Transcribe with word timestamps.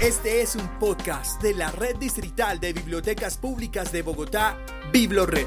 Este 0.00 0.42
es 0.42 0.56
un 0.56 0.66
podcast 0.80 1.40
de 1.40 1.54
la 1.54 1.70
Red 1.70 1.96
Distrital 1.96 2.58
de 2.58 2.72
Bibliotecas 2.72 3.38
Públicas 3.38 3.92
de 3.92 4.02
Bogotá, 4.02 4.58
BibloRed. 4.92 5.46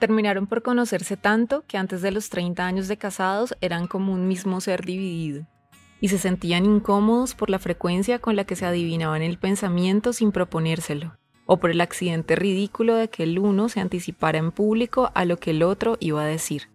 Terminaron 0.00 0.48
por 0.48 0.62
conocerse 0.62 1.16
tanto 1.16 1.64
que 1.66 1.78
antes 1.78 2.02
de 2.02 2.10
los 2.10 2.30
30 2.30 2.66
años 2.66 2.88
de 2.88 2.98
casados 2.98 3.54
eran 3.60 3.86
como 3.86 4.12
un 4.12 4.26
mismo 4.26 4.60
ser 4.60 4.84
dividido, 4.84 5.46
y 6.00 6.08
se 6.08 6.18
sentían 6.18 6.64
incómodos 6.64 7.36
por 7.36 7.48
la 7.48 7.60
frecuencia 7.60 8.18
con 8.18 8.34
la 8.34 8.44
que 8.44 8.56
se 8.56 8.66
adivinaban 8.66 9.22
el 9.22 9.38
pensamiento 9.38 10.12
sin 10.12 10.32
proponérselo, 10.32 11.16
o 11.46 11.58
por 11.58 11.70
el 11.70 11.80
accidente 11.80 12.34
ridículo 12.34 12.96
de 12.96 13.08
que 13.08 13.22
el 13.22 13.38
uno 13.38 13.68
se 13.68 13.80
anticipara 13.80 14.38
en 14.38 14.50
público 14.50 15.12
a 15.14 15.24
lo 15.24 15.38
que 15.38 15.52
el 15.52 15.62
otro 15.62 15.96
iba 16.00 16.22
a 16.22 16.26
decir. 16.26 16.68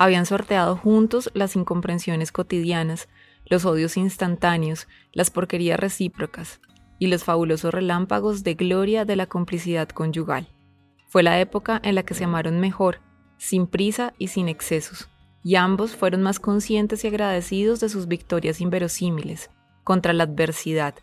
Habían 0.00 0.26
sorteado 0.26 0.76
juntos 0.76 1.28
las 1.34 1.56
incomprensiones 1.56 2.30
cotidianas, 2.30 3.08
los 3.46 3.64
odios 3.64 3.96
instantáneos, 3.96 4.86
las 5.12 5.30
porquerías 5.30 5.80
recíprocas 5.80 6.60
y 7.00 7.08
los 7.08 7.24
fabulosos 7.24 7.74
relámpagos 7.74 8.44
de 8.44 8.54
gloria 8.54 9.04
de 9.04 9.16
la 9.16 9.26
complicidad 9.26 9.88
conyugal. 9.88 10.46
Fue 11.08 11.24
la 11.24 11.40
época 11.40 11.80
en 11.82 11.96
la 11.96 12.04
que 12.04 12.14
se 12.14 12.22
amaron 12.22 12.60
mejor, 12.60 13.00
sin 13.38 13.66
prisa 13.66 14.14
y 14.18 14.28
sin 14.28 14.48
excesos, 14.48 15.08
y 15.42 15.56
ambos 15.56 15.96
fueron 15.96 16.22
más 16.22 16.38
conscientes 16.38 17.02
y 17.02 17.08
agradecidos 17.08 17.80
de 17.80 17.88
sus 17.88 18.06
victorias 18.06 18.60
inverosímiles 18.60 19.50
contra 19.82 20.12
la 20.12 20.24
adversidad. 20.24 20.94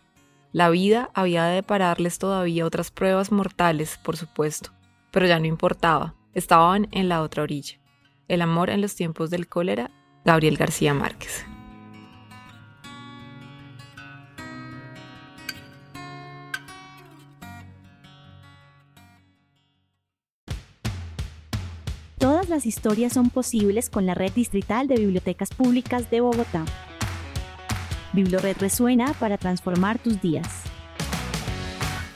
La 0.53 0.69
vida 0.69 1.09
había 1.13 1.43
de 1.43 1.55
depararles 1.55 2.17
todavía 2.17 2.65
otras 2.65 2.91
pruebas 2.91 3.29
mortales, 3.29 3.99
por 4.01 4.15
supuesto, 4.15 4.69
pero 5.11 5.27
ya 5.27 5.37
no 5.37 5.47
importaba, 5.47 6.15
estaban 6.33 6.87
en 6.91 7.09
la 7.09 7.21
otra 7.21 7.43
orilla. 7.43 7.77
El 8.27 8.41
amor 8.41 8.71
en 8.71 8.81
los 8.81 8.95
tiempos 8.95 9.29
del 9.29 9.47
cólera, 9.47 9.91
Gabriel 10.23 10.57
García 10.57 10.95
Márquez. 10.95 11.45
Todas 22.17 22.49
las 22.49 22.65
historias 22.65 23.13
son 23.13 23.29
posibles 23.29 23.91
con 23.91 24.07
la 24.07 24.15
Red 24.15 24.31
Distrital 24.31 24.87
de 24.87 24.95
Bibliotecas 24.95 25.49
Públicas 25.51 26.09
de 26.09 26.21
Bogotá. 26.21 26.65
BibloRed 28.13 28.57
resuena 28.57 29.13
para 29.19 29.37
transformar 29.37 29.99
tus 29.99 30.19
días. 30.19 30.63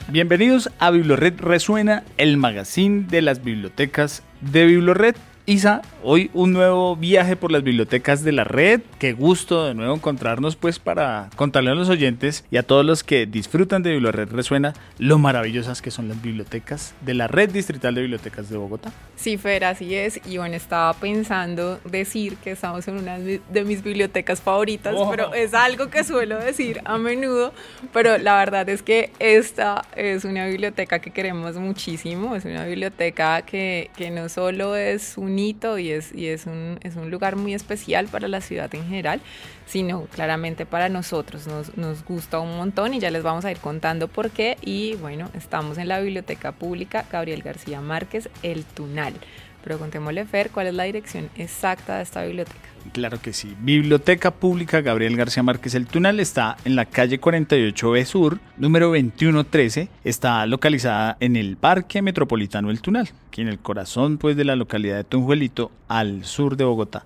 Bienvenidos 0.08 0.72
a 0.80 0.90
BibloRed 0.90 1.38
Resuena, 1.38 2.02
el 2.16 2.36
magazine 2.36 3.06
de 3.06 3.22
las 3.22 3.44
bibliotecas 3.44 4.24
de 4.40 4.66
BibloRed. 4.66 5.14
Isa, 5.50 5.82
hoy 6.04 6.30
un 6.32 6.52
nuevo 6.52 6.94
viaje 6.94 7.34
por 7.34 7.50
las 7.50 7.64
bibliotecas 7.64 8.22
de 8.22 8.30
la 8.30 8.44
red. 8.44 8.82
Qué 9.00 9.14
gusto 9.14 9.66
de 9.66 9.74
nuevo 9.74 9.92
encontrarnos 9.96 10.54
pues 10.54 10.78
para 10.78 11.28
contarle 11.34 11.72
a 11.72 11.74
los 11.74 11.88
oyentes 11.88 12.44
y 12.52 12.56
a 12.56 12.62
todos 12.62 12.84
los 12.86 13.02
que 13.02 13.26
disfrutan 13.26 13.82
de 13.82 13.90
BibloRed 13.90 14.30
Resuena 14.30 14.74
lo 14.98 15.18
maravillosas 15.18 15.82
que 15.82 15.90
son 15.90 16.06
las 16.06 16.22
bibliotecas 16.22 16.94
de 17.00 17.14
la 17.14 17.26
red 17.26 17.50
distrital 17.50 17.96
de 17.96 18.02
bibliotecas 18.02 18.48
de 18.48 18.58
Bogotá. 18.58 18.92
Sí, 19.16 19.38
Fer, 19.38 19.64
así 19.64 19.92
es. 19.96 20.20
Y 20.24 20.38
bueno, 20.38 20.54
estaba 20.54 20.92
pensando 20.94 21.80
decir 21.84 22.36
que 22.36 22.52
estamos 22.52 22.86
en 22.86 22.98
una 22.98 23.18
de 23.18 23.64
mis 23.64 23.82
bibliotecas 23.82 24.40
favoritas, 24.40 24.94
Oh. 24.96 25.10
pero 25.10 25.34
es 25.34 25.52
algo 25.52 25.90
que 25.90 26.04
suelo 26.04 26.38
decir 26.38 26.80
a 26.84 26.96
menudo. 26.96 27.52
Pero 27.92 28.18
la 28.18 28.36
verdad 28.36 28.68
es 28.68 28.84
que 28.84 29.10
esta 29.18 29.84
es 29.96 30.24
una 30.24 30.46
biblioteca 30.46 31.00
que 31.00 31.10
queremos 31.10 31.56
muchísimo. 31.56 32.36
Es 32.36 32.44
una 32.44 32.64
biblioteca 32.66 33.42
que, 33.42 33.90
que 33.96 34.12
no 34.12 34.28
solo 34.28 34.76
es 34.76 35.18
un 35.18 35.39
y 35.48 35.90
es, 35.90 36.14
y 36.14 36.26
es, 36.26 36.46
un, 36.46 36.78
es 36.82 36.96
un 36.96 37.10
lugar 37.10 37.36
muy 37.36 37.54
especial 37.54 38.06
para 38.08 38.28
la 38.28 38.40
ciudad 38.40 38.74
en 38.74 38.84
general, 38.84 39.20
sino 39.66 40.04
claramente 40.06 40.66
para 40.66 40.88
nosotros. 40.88 41.46
Nos, 41.46 41.76
nos 41.76 42.04
gusta 42.04 42.40
un 42.40 42.56
montón 42.56 42.94
y 42.94 43.00
ya 43.00 43.10
les 43.10 43.22
vamos 43.22 43.44
a 43.44 43.50
ir 43.50 43.58
contando 43.58 44.08
por 44.08 44.30
qué. 44.30 44.56
Y 44.62 44.94
bueno, 44.96 45.28
estamos 45.34 45.78
en 45.78 45.88
la 45.88 46.00
Biblioteca 46.00 46.52
Pública 46.52 47.04
Gabriel 47.10 47.42
García 47.42 47.80
Márquez, 47.80 48.28
El 48.42 48.64
Tunal. 48.64 49.14
Pero 49.62 49.78
contémosle, 49.78 50.24
Fer, 50.24 50.50
¿cuál 50.50 50.68
es 50.68 50.74
la 50.74 50.84
dirección 50.84 51.28
exacta 51.36 51.96
de 51.98 52.02
esta 52.02 52.24
biblioteca? 52.24 52.58
Claro 52.92 53.20
que 53.20 53.32
sí. 53.32 53.54
Biblioteca 53.60 54.30
Pública 54.30 54.80
Gabriel 54.80 55.16
García 55.16 55.42
Márquez 55.42 55.74
El 55.74 55.86
Tunal 55.86 56.18
está 56.18 56.56
en 56.64 56.76
la 56.76 56.86
calle 56.86 57.20
48B 57.20 58.04
Sur, 58.04 58.40
número 58.56 58.86
2113. 58.86 59.88
Está 60.02 60.46
localizada 60.46 61.16
en 61.20 61.36
el 61.36 61.56
Parque 61.56 62.00
Metropolitano 62.00 62.70
El 62.70 62.80
Tunal, 62.80 63.10
aquí 63.28 63.42
en 63.42 63.48
el 63.48 63.58
corazón 63.58 64.16
pues 64.16 64.36
de 64.36 64.44
la 64.44 64.56
localidad 64.56 64.96
de 64.96 65.04
Tunjuelito, 65.04 65.70
al 65.88 66.24
sur 66.24 66.56
de 66.56 66.64
Bogotá. 66.64 67.04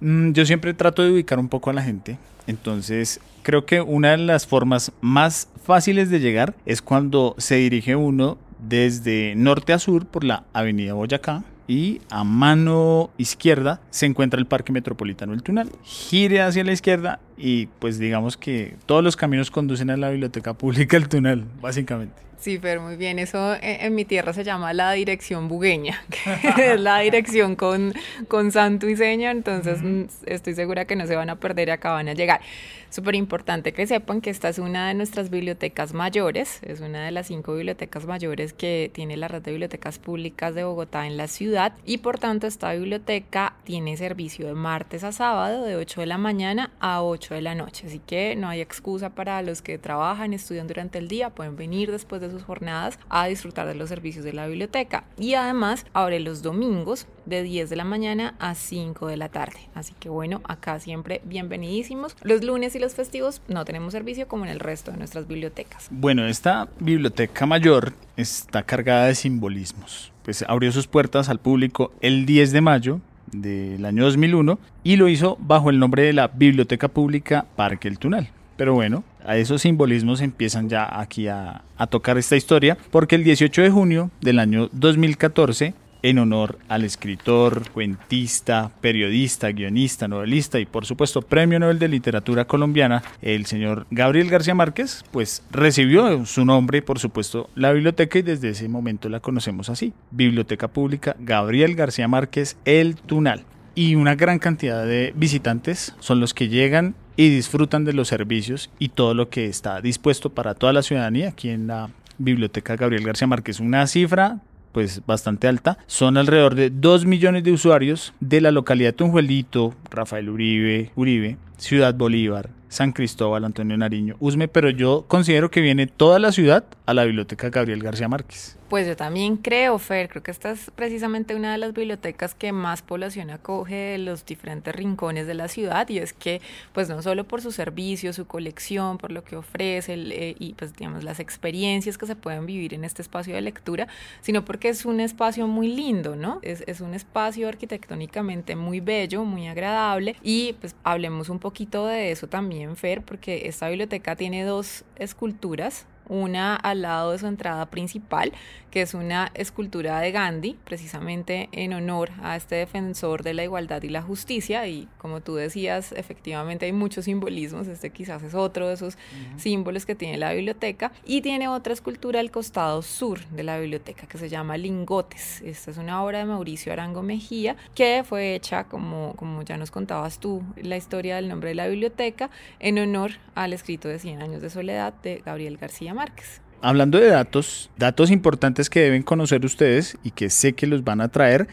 Mm, 0.00 0.32
Yo 0.32 0.44
siempre 0.44 0.74
trato 0.74 1.02
de 1.02 1.12
ubicar 1.12 1.38
un 1.38 1.48
poco 1.48 1.70
a 1.70 1.72
la 1.72 1.82
gente, 1.82 2.18
entonces 2.48 3.20
creo 3.42 3.64
que 3.64 3.80
una 3.80 4.10
de 4.10 4.18
las 4.18 4.46
formas 4.46 4.90
más 5.00 5.48
fáciles 5.64 6.10
de 6.10 6.18
llegar 6.18 6.54
es 6.66 6.82
cuando 6.82 7.36
se 7.38 7.54
dirige 7.54 7.94
uno 7.94 8.38
desde 8.58 9.34
norte 9.36 9.72
a 9.72 9.78
sur 9.78 10.06
por 10.06 10.24
la 10.24 10.44
avenida 10.52 10.94
Boyacá 10.94 11.44
y 11.68 12.00
a 12.10 12.24
mano 12.24 13.10
izquierda 13.18 13.80
se 13.90 14.06
encuentra 14.06 14.38
el 14.40 14.46
Parque 14.46 14.72
Metropolitano 14.72 15.32
El 15.32 15.42
Tunal. 15.42 15.70
Gire 15.84 16.42
hacia 16.42 16.64
la 16.64 16.72
izquierda 16.72 17.20
y 17.36 17.66
pues 17.66 17.98
digamos 17.98 18.36
que 18.36 18.74
todos 18.86 19.02
los 19.04 19.16
caminos 19.16 19.50
conducen 19.50 19.90
a 19.90 19.96
la 19.96 20.10
Biblioteca 20.10 20.54
Pública 20.54 20.96
El 20.96 21.08
Tunal, 21.08 21.44
básicamente. 21.60 22.26
Sí, 22.38 22.58
Fer, 22.58 22.80
muy 22.80 22.96
bien. 22.96 23.18
Eso 23.18 23.54
en, 23.54 23.86
en 23.86 23.94
mi 23.94 24.04
tierra 24.04 24.32
se 24.32 24.44
llama 24.44 24.72
la 24.72 24.92
dirección 24.92 25.48
bugueña, 25.48 26.02
que 26.56 26.74
es 26.74 26.80
la 26.80 27.00
dirección 27.00 27.56
con, 27.56 27.94
con 28.28 28.52
santo 28.52 28.88
y 28.88 28.96
seña, 28.96 29.30
entonces 29.30 29.82
mm, 29.82 30.04
estoy 30.26 30.54
segura 30.54 30.84
que 30.84 30.96
no 30.96 31.06
se 31.06 31.16
van 31.16 31.30
a 31.30 31.36
perder 31.36 31.68
y 31.68 31.70
acá 31.72 31.92
van 31.92 32.08
a 32.08 32.14
llegar. 32.14 32.40
Súper 32.88 33.16
importante 33.16 33.72
que 33.72 33.86
sepan 33.86 34.20
que 34.20 34.30
esta 34.30 34.48
es 34.48 34.58
una 34.58 34.88
de 34.88 34.94
nuestras 34.94 35.28
bibliotecas 35.28 35.92
mayores, 35.92 36.60
es 36.62 36.80
una 36.80 37.04
de 37.04 37.10
las 37.10 37.26
cinco 37.26 37.54
bibliotecas 37.54 38.06
mayores 38.06 38.52
que 38.52 38.90
tiene 38.94 39.16
la 39.16 39.28
red 39.28 39.42
de 39.42 39.50
bibliotecas 39.50 39.98
públicas 39.98 40.54
de 40.54 40.64
Bogotá 40.64 41.06
en 41.06 41.16
la 41.16 41.26
ciudad 41.26 41.72
y 41.84 41.98
por 41.98 42.18
tanto 42.18 42.46
esta 42.46 42.72
biblioteca 42.72 43.54
tiene 43.64 43.96
servicio 43.96 44.46
de 44.46 44.54
martes 44.54 45.02
a 45.04 45.12
sábado 45.12 45.64
de 45.64 45.76
8 45.76 46.02
de 46.02 46.06
la 46.06 46.16
mañana 46.16 46.70
a 46.78 47.02
8 47.02 47.25
de 47.34 47.42
la 47.42 47.54
noche, 47.54 47.86
así 47.86 47.98
que 47.98 48.36
no 48.36 48.48
hay 48.48 48.60
excusa 48.60 49.10
para 49.10 49.42
los 49.42 49.62
que 49.62 49.78
trabajan, 49.78 50.32
estudian 50.32 50.66
durante 50.66 50.98
el 50.98 51.08
día, 51.08 51.30
pueden 51.30 51.56
venir 51.56 51.90
después 51.90 52.20
de 52.20 52.30
sus 52.30 52.42
jornadas 52.42 52.98
a 53.08 53.26
disfrutar 53.26 53.66
de 53.66 53.74
los 53.74 53.88
servicios 53.88 54.24
de 54.24 54.32
la 54.32 54.46
biblioteca 54.46 55.04
y 55.18 55.34
además 55.34 55.86
abre 55.92 56.20
los 56.20 56.42
domingos 56.42 57.06
de 57.24 57.42
10 57.42 57.70
de 57.70 57.76
la 57.76 57.84
mañana 57.84 58.34
a 58.38 58.54
5 58.54 59.06
de 59.06 59.16
la 59.16 59.28
tarde, 59.28 59.58
así 59.74 59.94
que 59.98 60.08
bueno, 60.08 60.40
acá 60.44 60.78
siempre 60.78 61.20
bienvenidísimos. 61.24 62.16
Los 62.22 62.44
lunes 62.44 62.74
y 62.74 62.78
los 62.78 62.94
festivos 62.94 63.42
no 63.48 63.64
tenemos 63.64 63.92
servicio 63.92 64.28
como 64.28 64.44
en 64.44 64.50
el 64.50 64.60
resto 64.60 64.92
de 64.92 64.98
nuestras 64.98 65.26
bibliotecas. 65.26 65.88
Bueno, 65.90 66.26
esta 66.26 66.68
biblioteca 66.78 67.46
mayor 67.46 67.94
está 68.16 68.62
cargada 68.62 69.06
de 69.06 69.14
simbolismos. 69.14 70.12
Pues 70.22 70.44
abrió 70.48 70.72
sus 70.72 70.86
puertas 70.86 71.28
al 71.28 71.38
público 71.38 71.92
el 72.00 72.26
10 72.26 72.52
de 72.52 72.60
mayo 72.60 73.00
del 73.32 73.84
año 73.84 74.04
2001 74.04 74.58
y 74.84 74.96
lo 74.96 75.08
hizo 75.08 75.36
bajo 75.40 75.70
el 75.70 75.78
nombre 75.78 76.02
de 76.02 76.12
la 76.12 76.28
Biblioteca 76.28 76.88
Pública 76.88 77.46
Parque 77.56 77.88
El 77.88 77.98
Tunal. 77.98 78.28
Pero 78.56 78.74
bueno, 78.74 79.04
a 79.24 79.36
esos 79.36 79.62
simbolismos 79.62 80.20
empiezan 80.20 80.68
ya 80.68 81.00
aquí 81.00 81.28
a, 81.28 81.62
a 81.76 81.86
tocar 81.86 82.16
esta 82.16 82.36
historia 82.36 82.78
porque 82.90 83.16
el 83.16 83.24
18 83.24 83.62
de 83.62 83.70
junio 83.70 84.10
del 84.20 84.38
año 84.38 84.68
2014 84.72 85.74
en 86.02 86.18
honor 86.18 86.58
al 86.68 86.84
escritor, 86.84 87.70
cuentista, 87.70 88.70
periodista, 88.80 89.50
guionista, 89.52 90.08
novelista 90.08 90.58
y 90.58 90.66
por 90.66 90.86
supuesto 90.86 91.22
Premio 91.22 91.58
Nobel 91.58 91.78
de 91.78 91.88
Literatura 91.88 92.46
colombiana, 92.46 93.02
el 93.22 93.46
señor 93.46 93.86
Gabriel 93.90 94.30
García 94.30 94.54
Márquez, 94.54 95.04
pues 95.10 95.42
recibió 95.50 96.24
su 96.26 96.44
nombre, 96.44 96.82
por 96.82 96.98
supuesto, 96.98 97.50
la 97.54 97.72
biblioteca 97.72 98.18
y 98.18 98.22
desde 98.22 98.50
ese 98.50 98.68
momento 98.68 99.08
la 99.08 99.20
conocemos 99.20 99.68
así, 99.68 99.92
Biblioteca 100.10 100.68
Pública 100.68 101.16
Gabriel 101.18 101.74
García 101.74 102.08
Márquez 102.08 102.56
El 102.64 102.96
Tunal. 102.96 103.44
Y 103.74 103.94
una 103.94 104.14
gran 104.14 104.38
cantidad 104.38 104.86
de 104.86 105.12
visitantes 105.16 105.94
son 106.00 106.18
los 106.18 106.32
que 106.32 106.48
llegan 106.48 106.94
y 107.16 107.28
disfrutan 107.28 107.84
de 107.84 107.92
los 107.92 108.08
servicios 108.08 108.70
y 108.78 108.88
todo 108.90 109.12
lo 109.12 109.28
que 109.28 109.46
está 109.46 109.80
dispuesto 109.80 110.30
para 110.30 110.54
toda 110.54 110.72
la 110.72 110.82
ciudadanía 110.82 111.28
aquí 111.28 111.50
en 111.50 111.66
la 111.66 111.90
Biblioteca 112.18 112.76
Gabriel 112.76 113.04
García 113.04 113.26
Márquez. 113.26 113.60
Una 113.60 113.86
cifra 113.86 114.38
pues 114.76 115.00
bastante 115.06 115.48
alta. 115.48 115.78
Son 115.86 116.18
alrededor 116.18 116.54
de 116.54 116.68
2 116.68 117.06
millones 117.06 117.42
de 117.44 117.50
usuarios 117.50 118.12
de 118.20 118.42
la 118.42 118.50
localidad 118.50 118.90
de 118.90 118.92
Tunjuelito, 118.92 119.74
Rafael 119.90 120.28
Uribe, 120.28 120.90
Uribe, 120.94 121.38
Ciudad 121.56 121.94
Bolívar, 121.94 122.50
San 122.68 122.92
Cristóbal, 122.92 123.46
Antonio 123.46 123.78
Nariño, 123.78 124.16
Usme, 124.20 124.48
pero 124.48 124.68
yo 124.68 125.06
considero 125.08 125.50
que 125.50 125.62
viene 125.62 125.86
toda 125.86 126.18
la 126.18 126.30
ciudad 126.30 126.64
a 126.84 126.92
la 126.92 127.04
Biblioteca 127.04 127.48
Gabriel 127.48 127.82
García 127.82 128.06
Márquez. 128.06 128.58
Pues 128.68 128.88
yo 128.88 128.96
también 128.96 129.36
creo, 129.36 129.78
Fer, 129.78 130.08
creo 130.08 130.24
que 130.24 130.32
esta 130.32 130.50
es 130.50 130.72
precisamente 130.74 131.36
una 131.36 131.52
de 131.52 131.58
las 131.58 131.72
bibliotecas 131.72 132.34
que 132.34 132.50
más 132.50 132.82
población 132.82 133.30
acoge 133.30 133.76
de 133.76 133.98
los 133.98 134.26
diferentes 134.26 134.74
rincones 134.74 135.28
de 135.28 135.34
la 135.34 135.46
ciudad 135.46 135.88
y 135.88 135.98
es 135.98 136.12
que 136.12 136.40
pues 136.72 136.88
no 136.88 137.00
solo 137.00 137.22
por 137.22 137.40
su 137.40 137.52
servicio, 137.52 138.12
su 138.12 138.26
colección, 138.26 138.98
por 138.98 139.12
lo 139.12 139.22
que 139.22 139.36
ofrece 139.36 139.94
eh, 139.94 140.34
y 140.40 140.54
pues 140.54 140.74
digamos 140.74 141.04
las 141.04 141.20
experiencias 141.20 141.96
que 141.96 142.06
se 142.06 142.16
pueden 142.16 142.44
vivir 142.44 142.74
en 142.74 142.82
este 142.82 143.02
espacio 143.02 143.36
de 143.36 143.40
lectura, 143.40 143.86
sino 144.20 144.44
porque 144.44 144.68
es 144.68 144.84
un 144.84 144.98
espacio 144.98 145.46
muy 145.46 145.68
lindo, 145.68 146.16
¿no? 146.16 146.40
Es, 146.42 146.64
es 146.66 146.80
un 146.80 146.94
espacio 146.94 147.46
arquitectónicamente 147.46 148.56
muy 148.56 148.80
bello, 148.80 149.24
muy 149.24 149.46
agradable 149.46 150.16
y 150.24 150.54
pues 150.54 150.74
hablemos 150.82 151.28
un 151.28 151.38
poquito 151.38 151.86
de 151.86 152.10
eso 152.10 152.26
también, 152.26 152.74
Fer, 152.74 153.02
porque 153.02 153.46
esta 153.46 153.68
biblioteca 153.68 154.16
tiene 154.16 154.42
dos 154.42 154.84
esculturas 154.96 155.86
una 156.08 156.56
al 156.56 156.82
lado 156.82 157.12
de 157.12 157.18
su 157.18 157.26
entrada 157.26 157.66
principal, 157.66 158.32
que 158.70 158.82
es 158.82 158.94
una 158.94 159.30
escultura 159.34 160.00
de 160.00 160.12
Gandhi, 160.12 160.56
precisamente 160.64 161.48
en 161.52 161.72
honor 161.72 162.10
a 162.22 162.36
este 162.36 162.56
defensor 162.56 163.22
de 163.22 163.32
la 163.32 163.42
igualdad 163.42 163.82
y 163.82 163.88
la 163.88 164.02
justicia. 164.02 164.66
Y 164.68 164.86
como 164.98 165.20
tú 165.20 165.34
decías, 165.34 165.92
efectivamente 165.92 166.66
hay 166.66 166.72
muchos 166.72 167.06
simbolismos, 167.06 167.68
este 167.68 167.90
quizás 167.90 168.22
es 168.22 168.34
otro 168.34 168.68
de 168.68 168.74
esos 168.74 168.98
símbolos 169.36 169.86
que 169.86 169.94
tiene 169.94 170.18
la 170.18 170.32
biblioteca. 170.32 170.92
Y 171.04 171.22
tiene 171.22 171.48
otra 171.48 171.72
escultura 171.72 172.20
al 172.20 172.30
costado 172.30 172.82
sur 172.82 173.24
de 173.28 173.42
la 173.42 173.58
biblioteca 173.58 174.06
que 174.06 174.18
se 174.18 174.28
llama 174.28 174.56
Lingotes. 174.58 175.40
Esta 175.42 175.70
es 175.70 175.78
una 175.78 176.04
obra 176.04 176.18
de 176.18 176.26
Mauricio 176.26 176.72
Arango 176.72 177.02
Mejía 177.02 177.56
que 177.74 178.04
fue 178.06 178.34
hecha, 178.34 178.64
como, 178.64 179.14
como 179.16 179.42
ya 179.42 179.56
nos 179.56 179.70
contabas 179.70 180.18
tú, 180.18 180.42
la 180.56 180.76
historia 180.76 181.16
del 181.16 181.28
nombre 181.28 181.50
de 181.50 181.54
la 181.54 181.66
biblioteca, 181.66 182.30
en 182.60 182.78
honor 182.78 183.12
al 183.34 183.52
escrito 183.52 183.88
de 183.88 183.98
100 183.98 184.22
años 184.22 184.42
de 184.42 184.50
soledad 184.50 184.92
de 185.02 185.22
Gabriel 185.24 185.56
García 185.56 185.94
Márquez. 185.96 186.40
Hablando 186.62 186.98
de 186.98 187.08
datos, 187.08 187.70
datos 187.76 188.10
importantes 188.10 188.70
que 188.70 188.80
deben 188.80 189.02
conocer 189.02 189.44
ustedes 189.44 189.98
y 190.04 190.12
que 190.12 190.30
sé 190.30 190.52
que 190.52 190.66
los 190.66 190.84
van 190.84 191.00
a 191.00 191.08
traer. 191.08 191.48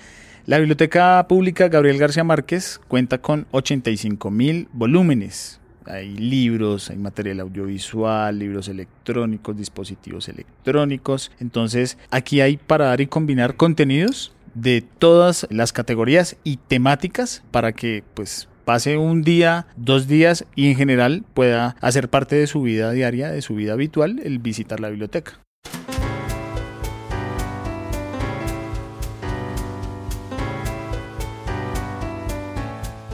La 0.45 0.59
Biblioteca 0.59 1.25
Pública 1.27 1.69
Gabriel 1.69 1.97
García 1.97 2.23
Márquez 2.23 2.79
cuenta 2.87 3.17
con 3.17 3.47
85 3.51 4.29
mil 4.29 4.67
volúmenes. 4.73 5.59
Hay 5.85 6.15
libros, 6.15 6.89
hay 6.89 6.97
material 6.97 7.41
audiovisual, 7.41 8.37
libros 8.39 8.67
electrónicos, 8.67 9.57
dispositivos 9.57 10.29
electrónicos. 10.29 11.31
Entonces, 11.39 11.97
aquí 12.09 12.41
hay 12.41 12.57
para 12.57 12.85
dar 12.85 13.01
y 13.01 13.07
combinar 13.07 13.55
contenidos 13.55 14.33
de 14.53 14.81
todas 14.81 15.47
las 15.49 15.73
categorías 15.73 16.37
y 16.43 16.57
temáticas 16.57 17.43
para 17.51 17.71
que 17.73 18.03
pues 18.13 18.47
pase 18.63 18.97
un 18.97 19.21
día, 19.21 19.67
dos 19.75 20.07
días 20.07 20.45
y 20.55 20.69
en 20.69 20.75
general 20.75 21.23
pueda 21.33 21.75
hacer 21.81 22.09
parte 22.09 22.35
de 22.35 22.47
su 22.47 22.61
vida 22.61 22.91
diaria, 22.91 23.29
de 23.29 23.41
su 23.41 23.55
vida 23.55 23.73
habitual, 23.73 24.19
el 24.23 24.39
visitar 24.39 24.79
la 24.79 24.89
biblioteca. 24.89 25.42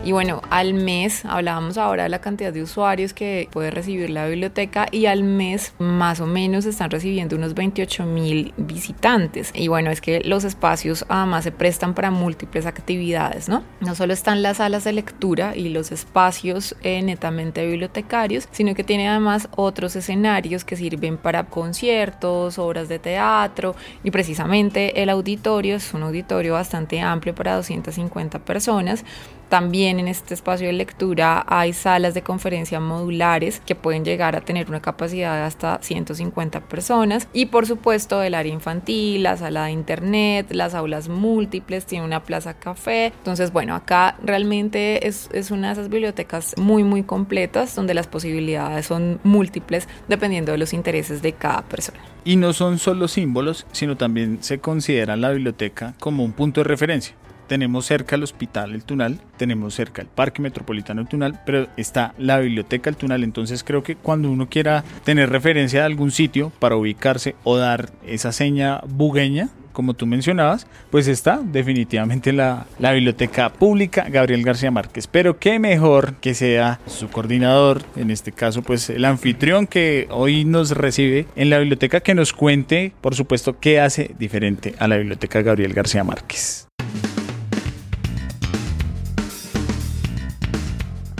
Y 0.09 0.11
bueno, 0.11 0.41
al 0.50 0.73
mes, 0.73 1.23
hablábamos 1.23 1.77
ahora 1.77 2.01
de 2.01 2.09
la 2.09 2.19
cantidad 2.19 2.51
de 2.51 2.63
usuarios 2.63 3.13
que 3.13 3.47
puede 3.51 3.69
recibir 3.69 4.09
la 4.09 4.25
biblioteca 4.25 4.88
y 4.89 5.06
al 5.06 5.21
mes 5.21 5.75
más 5.77 6.19
o 6.19 6.25
menos 6.25 6.65
están 6.65 6.89
recibiendo 6.89 7.35
unos 7.35 7.53
28 7.53 8.07
mil 8.07 8.51
visitantes. 8.57 9.51
Y 9.53 9.67
bueno, 9.67 9.91
es 9.91 10.01
que 10.01 10.21
los 10.21 10.45
espacios 10.45 11.06
además 11.09 11.44
se 11.44 11.51
prestan 11.51 11.94
para 11.94 12.09
múltiples 12.09 12.65
actividades, 12.65 13.50
¿no? 13.50 13.61
No 13.81 13.94
solo 13.94 14.13
están 14.13 14.41
las 14.41 14.57
salas 14.57 14.83
de 14.83 14.94
lectura 14.94 15.56
y 15.56 15.69
los 15.69 15.91
espacios 15.91 16.75
eh, 16.81 17.03
netamente 17.03 17.63
bibliotecarios, 17.67 18.47
sino 18.50 18.73
que 18.73 18.83
tiene 18.83 19.09
además 19.09 19.47
otros 19.55 19.95
escenarios 19.95 20.65
que 20.65 20.75
sirven 20.75 21.17
para 21.17 21.44
conciertos, 21.44 22.57
obras 22.57 22.89
de 22.89 22.97
teatro 22.97 23.75
y 24.03 24.09
precisamente 24.09 25.03
el 25.03 25.09
auditorio 25.09 25.75
es 25.75 25.94
un 25.94 26.01
auditorio 26.01 26.53
bastante 26.53 27.00
amplio 27.00 27.35
para 27.35 27.55
250 27.57 28.39
personas 28.39 29.05
también 29.50 30.00
en 30.00 30.07
este 30.07 30.34
espacio 30.34 30.68
de 30.68 30.74
lectura 30.74 31.44
hay 31.48 31.74
salas 31.74 32.13
de 32.13 32.22
conferencia 32.22 32.80
modulares 32.80 33.62
que 33.66 33.75
pueden 33.75 34.06
llegar 34.06 34.36
a 34.36 34.42
tener 34.42 34.69
una 34.69 34.81
capacidad 34.81 35.36
de 35.36 35.42
hasta 35.42 35.80
150 35.81 36.62
personas 36.62 37.28
y 37.34 37.48
por 37.48 37.66
supuesto 37.66 38.22
el 38.22 38.36
área 38.36 38.54
infantil, 38.54 39.24
la 39.24 39.38
sala 39.38 39.66
de 39.66 39.72
internet, 39.72 40.48
las 40.51 40.75
aulas 40.75 41.10
múltiples, 41.10 41.86
tiene 41.86 42.06
una 42.06 42.24
plaza 42.24 42.54
café. 42.54 43.07
Entonces, 43.07 43.51
bueno, 43.51 43.75
acá 43.75 44.16
realmente 44.24 45.07
es, 45.07 45.30
es 45.34 45.51
una 45.51 45.68
de 45.68 45.74
esas 45.74 45.90
bibliotecas 45.90 46.56
muy, 46.57 46.84
muy 46.84 47.04
completas 47.04 47.75
donde 47.75 47.94
las 47.94 48.07
posibilidades 48.07 48.86
son 48.86 49.19
múltiples 49.24 49.88
dependiendo 50.07 50.51
de 50.51 50.60
los 50.60 50.74
intereses 50.74 51.22
de 51.22 51.34
cada 51.34 51.63
persona. 51.63 52.00
Y 52.24 52.36
no 52.36 52.54
son 52.54 52.78
solo 52.78 53.07
símbolos, 53.07 53.66
sino 53.72 53.98
también 53.98 54.44
se 54.44 54.60
considera 54.60 55.16
la 55.16 55.31
biblioteca 55.31 55.96
como 56.00 56.24
un 56.24 56.34
punto 56.34 56.62
de 56.62 56.66
referencia 56.66 57.16
tenemos 57.50 57.88
cerca 57.88 58.16
el 58.16 58.24
Hospital 58.24 58.74
El 58.74 58.84
Tunal, 58.86 59.19
tenemos 59.36 59.74
cerca 59.74 60.01
el 60.01 60.07
Parque 60.07 60.42
Metropolitano 60.42 61.01
El 61.01 61.07
Tunal, 61.07 61.42
pero 61.46 61.68
está 61.75 62.13
la 62.18 62.40
Biblioteca 62.40 62.90
El 62.90 62.96
Tunal. 62.96 63.25
Entonces 63.25 63.66
creo 63.66 63.84
que 63.84 63.98
cuando 63.98 64.31
uno 64.31 64.48
quiera 64.48 64.86
tener 65.04 65.30
referencia 65.30 65.81
de 65.81 65.86
algún 65.88 66.12
sitio 66.12 66.51
para 66.60 66.78
ubicarse 66.78 67.36
o 67.44 67.57
dar 67.57 67.90
esa 68.06 68.31
seña 68.31 68.81
bugueña, 68.88 69.50
como 69.74 69.94
tú 69.94 70.06
mencionabas, 70.06 70.68
pues 70.92 71.07
está 71.07 71.42
definitivamente 71.44 72.34
la, 72.34 72.66
la, 72.80 72.92
Biblioteca 72.92 73.50
Pública 73.50 74.07
Gabriel 74.10 74.44
García 74.44 74.72
Márquez. 74.72 75.07
Pero 75.07 75.40
qué 75.40 75.57
mejor 75.57 76.16
que 76.16 76.34
sea 76.34 76.80
su 76.86 77.10
coordinador, 77.10 77.84
en 77.96 78.12
este 78.12 78.31
caso 78.31 78.62
pues 78.62 78.90
el 78.90 79.06
anfitrión 79.06 79.68
que 79.68 80.07
hoy 80.12 80.44
nos 80.46 80.72
recibe 80.72 81.28
en 81.36 81.50
la 81.50 81.60
biblioteca, 81.60 82.01
que 82.01 82.13
nos 82.13 82.34
cuente, 82.34 82.92
por 83.01 83.16
supuesto, 83.16 83.60
qué 83.60 83.80
hace 83.80 84.12
diferente 84.19 84.75
a 84.80 84.88
la 84.88 84.98
Biblioteca 84.98 85.42
Gabriel 85.42 85.74
García 85.74 86.04
Márquez. 86.04 86.69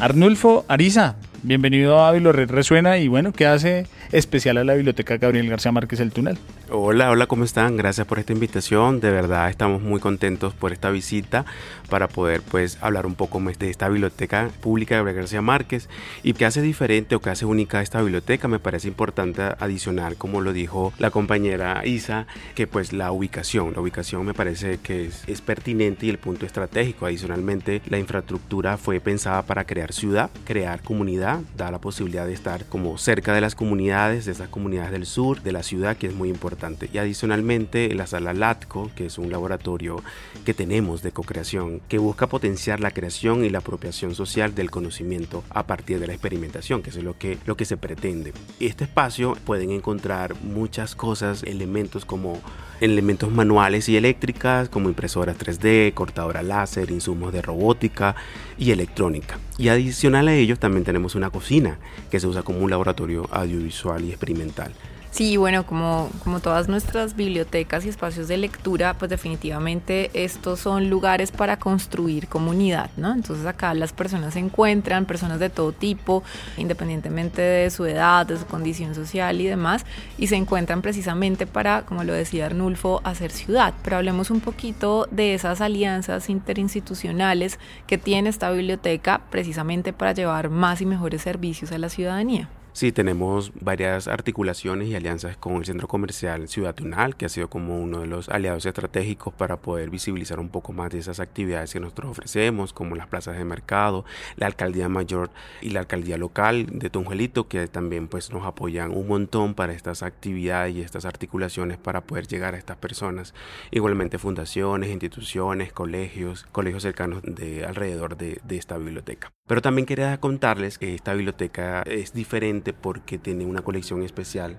Arnulfo 0.02 0.64
Ariza, 0.70 1.16
bienvenido 1.44 2.00
a 2.00 2.12
Red 2.32 2.52
Resuena 2.52 2.98
y 2.98 3.10
bueno, 3.10 3.34
¿qué 3.34 3.46
hace 3.46 3.86
especial 4.12 4.58
a 4.58 4.64
la 4.64 4.74
Biblioteca 4.74 5.18
Gabriel 5.18 5.50
García 5.50 5.72
Márquez 5.72 6.00
El 6.00 6.12
Túnel? 6.12 6.38
Hola, 6.72 7.10
hola, 7.10 7.26
¿cómo 7.26 7.44
están? 7.44 7.78
Gracias 7.78 8.06
por 8.06 8.20
esta 8.20 8.34
invitación. 8.34 9.00
De 9.00 9.10
verdad 9.10 9.50
estamos 9.50 9.82
muy 9.82 10.00
contentos 10.00 10.54
por 10.54 10.72
esta 10.72 10.90
visita 10.90 11.46
para 11.90 12.08
poder 12.08 12.42
pues 12.42 12.78
hablar 12.82 13.06
un 13.06 13.16
poco 13.16 13.40
más 13.40 13.58
de 13.58 13.70
esta 13.70 13.90
biblioteca 13.90 14.50
pública 14.62 14.96
de 14.96 15.00
Gabriel 15.00 15.18
García 15.18 15.42
Márquez 15.42 15.90
y 16.24 16.34
qué 16.34 16.46
hace 16.46 16.62
diferente 16.62 17.16
o 17.16 17.22
qué 17.22 17.32
hace 17.32 17.46
única 17.46 17.82
esta 17.82 18.02
biblioteca. 18.02 18.48
Me 18.48 18.60
parece 18.60 18.88
importante 18.88 19.42
adicionar, 19.60 20.16
como 20.16 20.42
lo 20.42 20.54
dijo 20.54 20.94
la 21.00 21.12
compañera 21.12 21.82
Isa, 21.86 22.28
que 22.56 22.68
pues 22.68 22.94
la 22.94 23.12
ubicación, 23.12 23.74
la 23.74 23.82
ubicación 23.82 24.26
me 24.26 24.34
parece 24.34 24.78
que 24.78 25.06
es, 25.06 25.24
es 25.28 25.42
pertinente 25.42 26.06
y 26.06 26.10
el 26.10 26.20
punto 26.20 26.46
estratégico. 26.46 27.06
Adicionalmente, 27.06 27.82
la 27.90 27.98
infraestructura 27.98 28.78
fue 28.78 29.00
pensada 29.00 29.42
para 29.42 29.66
crear 29.66 29.92
ciudad, 29.94 30.30
crear 30.46 30.84
comunidad, 30.84 31.40
da 31.58 31.72
la 31.72 31.80
posibilidad 31.80 32.26
de 32.26 32.34
estar 32.34 32.66
como 32.66 32.98
cerca 32.98 33.34
de 33.34 33.42
las 33.42 33.56
comunidades, 33.56 33.99
de 34.08 34.32
esas 34.32 34.48
comunidades 34.48 34.92
del 34.92 35.06
sur, 35.06 35.42
de 35.42 35.52
la 35.52 35.62
ciudad, 35.62 35.98
que 35.98 36.08
es 36.08 36.14
muy 36.14 36.30
importante 36.30 36.90
y 36.94 36.98
adicionalmente 36.98 37.94
la 37.94 38.08
sala 38.08 38.34
LATCO, 38.34 38.92
que 38.96 39.08
es 39.08 39.18
un 39.18 39.30
laboratorio 39.30 40.02
que 40.46 40.54
tenemos 40.54 41.02
de 41.02 41.12
co-creación, 41.12 41.82
que 41.90 41.98
busca 41.98 42.28
potenciar 42.28 42.80
la 42.80 42.92
creación 42.92 43.44
y 43.44 43.50
la 43.50 43.60
apropiación 43.60 44.16
social 44.16 44.56
del 44.56 44.72
conocimiento 44.72 45.44
a 45.50 45.68
partir 45.68 46.00
de 46.00 46.08
la 46.08 46.14
experimentación, 46.14 46.82
que 46.82 46.92
es 46.92 46.96
lo 47.04 47.18
que, 47.18 47.38
lo 47.46 47.58
que 47.58 47.66
se 47.66 47.76
pretende. 47.76 48.34
Este 48.62 48.86
espacio 48.86 49.36
pueden 49.46 49.72
encontrar 49.72 50.36
muchas 50.44 50.96
cosas, 50.96 51.44
elementos 51.44 52.06
como 52.06 52.40
elementos 52.82 53.32
manuales 53.32 53.90
y 53.90 53.98
eléctricas, 53.98 54.70
como 54.70 54.90
impresoras 54.90 55.38
3D, 55.38 55.94
cortadora 55.94 56.44
láser, 56.44 56.92
insumos 56.92 57.34
de 57.34 57.42
robótica 57.42 58.16
y 58.58 58.72
electrónica. 58.72 59.40
Y 59.58 59.70
adicional 59.70 60.28
a 60.28 60.34
ellos 60.34 60.60
también 60.60 60.84
tenemos 60.84 61.16
una 61.16 61.30
cocina 61.30 61.78
que 62.10 62.20
se 62.20 62.28
usa 62.28 62.44
como 62.44 62.60
un 62.60 62.70
laboratorio 62.70 63.28
audiovisual 63.32 64.04
y 64.06 64.10
experimental. 64.10 64.74
Sí, 65.12 65.38
bueno, 65.38 65.66
como, 65.66 66.10
como 66.24 66.40
todas 66.40 66.70
nuestras 66.70 67.16
bibliotecas 67.16 67.84
y 67.84 67.90
espacios 67.90 68.28
de 68.28 68.38
lectura, 68.38 68.94
pues 68.94 69.10
definitivamente 69.10 70.12
estos 70.14 70.60
son 70.60 70.90
lugares 70.90 71.32
para 71.32 71.58
construir 71.58 72.28
comunidad, 72.28 72.92
¿no? 72.96 73.12
Entonces 73.14 73.46
acá 73.48 73.74
las 73.74 73.92
personas 73.92 74.36
se 74.36 74.40
encuentran, 74.40 75.06
personas 75.06 75.40
de 75.40 75.50
todo 75.50 75.72
tipo, 75.72 76.24
independientemente 76.58 77.42
de 77.42 77.72
su 77.72 77.86
edad, 77.86 78.28
de 78.28 78.38
su 78.38 78.46
condición 78.46 78.94
social 78.94 79.42
y 79.42 79.48
demás, 79.48 79.84
y 80.20 80.28
se 80.28 80.36
encuentran 80.36 80.84
precisamente 80.84 81.48
para, 81.48 81.82
como 81.88 82.04
lo 82.04 82.14
decía 82.14 82.46
Arnulfo, 82.46 83.02
hacer 83.04 83.32
ciudad. 83.32 83.74
Pero 83.84 83.98
hablemos 83.98 84.30
un 84.30 84.42
poquito 84.42 85.08
de 85.10 85.34
esas 85.34 85.60
alianzas 85.60 86.30
interinstitucionales 86.30 87.58
que 87.88 87.98
tiene 87.98 88.30
esta 88.30 88.52
biblioteca 88.52 89.22
precisamente 89.32 89.92
para 89.92 90.14
llevar 90.14 90.52
más 90.52 90.82
y 90.82 90.86
mejores 90.86 91.24
servicios 91.24 91.72
a 91.72 91.80
la 91.80 91.90
ciudadanía. 91.90 92.48
Sí, 92.80 92.94
tenemos 92.94 93.52
varias 93.60 94.08
articulaciones 94.08 94.88
y 94.88 94.96
alianzas 94.96 95.36
con 95.36 95.58
el 95.58 95.66
Centro 95.66 95.90
Comercial 95.90 96.48
Ciudad 96.48 96.74
Tunal, 96.74 97.18
que 97.18 97.26
ha 97.26 97.30
sido 97.30 97.50
como 97.50 97.78
uno 97.78 98.00
de 98.00 98.08
los 98.08 98.30
aliados 98.30 98.66
estratégicos 98.66 99.34
para 99.34 99.58
poder 99.58 99.90
visibilizar 99.90 100.40
un 100.40 100.48
poco 100.48 100.72
más 100.72 100.90
de 100.90 101.00
esas 101.00 101.20
actividades 101.20 101.74
que 101.74 101.82
nosotros 101.82 102.12
ofrecemos, 102.12 102.72
como 102.72 102.96
las 102.96 103.08
plazas 103.08 103.38
de 103.38 103.44
mercado, 103.44 104.06
la 104.38 104.46
Alcaldía 104.46 104.88
Mayor 104.88 105.30
y 105.62 105.72
la 105.72 105.82
Alcaldía 105.82 106.18
Local 106.18 106.68
de 106.72 106.90
Tunjuelito, 106.90 107.50
que 107.50 107.68
también 107.68 108.08
pues 108.08 108.32
nos 108.32 108.46
apoyan 108.46 108.92
un 108.92 109.10
montón 109.10 109.56
para 109.56 109.74
estas 109.74 110.02
actividades 110.02 110.74
y 110.74 110.82
estas 110.82 111.04
articulaciones 111.04 111.78
para 111.78 112.00
poder 112.06 112.28
llegar 112.28 112.56
a 112.56 112.58
estas 112.58 112.78
personas. 112.78 113.34
Igualmente 113.72 114.20
fundaciones, 114.20 114.90
instituciones, 114.90 115.74
colegios, 115.74 116.48
colegios 116.54 116.84
cercanos 116.84 117.24
de 117.24 117.66
alrededor 117.66 118.16
de, 118.16 118.40
de 118.42 118.56
esta 118.56 118.78
biblioteca. 118.78 119.34
Pero 119.50 119.64
también 119.64 119.88
quería 119.88 120.20
contarles 120.20 120.78
que 120.78 120.94
esta 120.94 121.16
biblioteca 121.16 121.82
es 121.82 122.14
diferente 122.14 122.72
porque 122.72 123.18
tiene 123.18 123.48
una 123.48 123.64
colección 123.64 124.04
especial, 124.04 124.58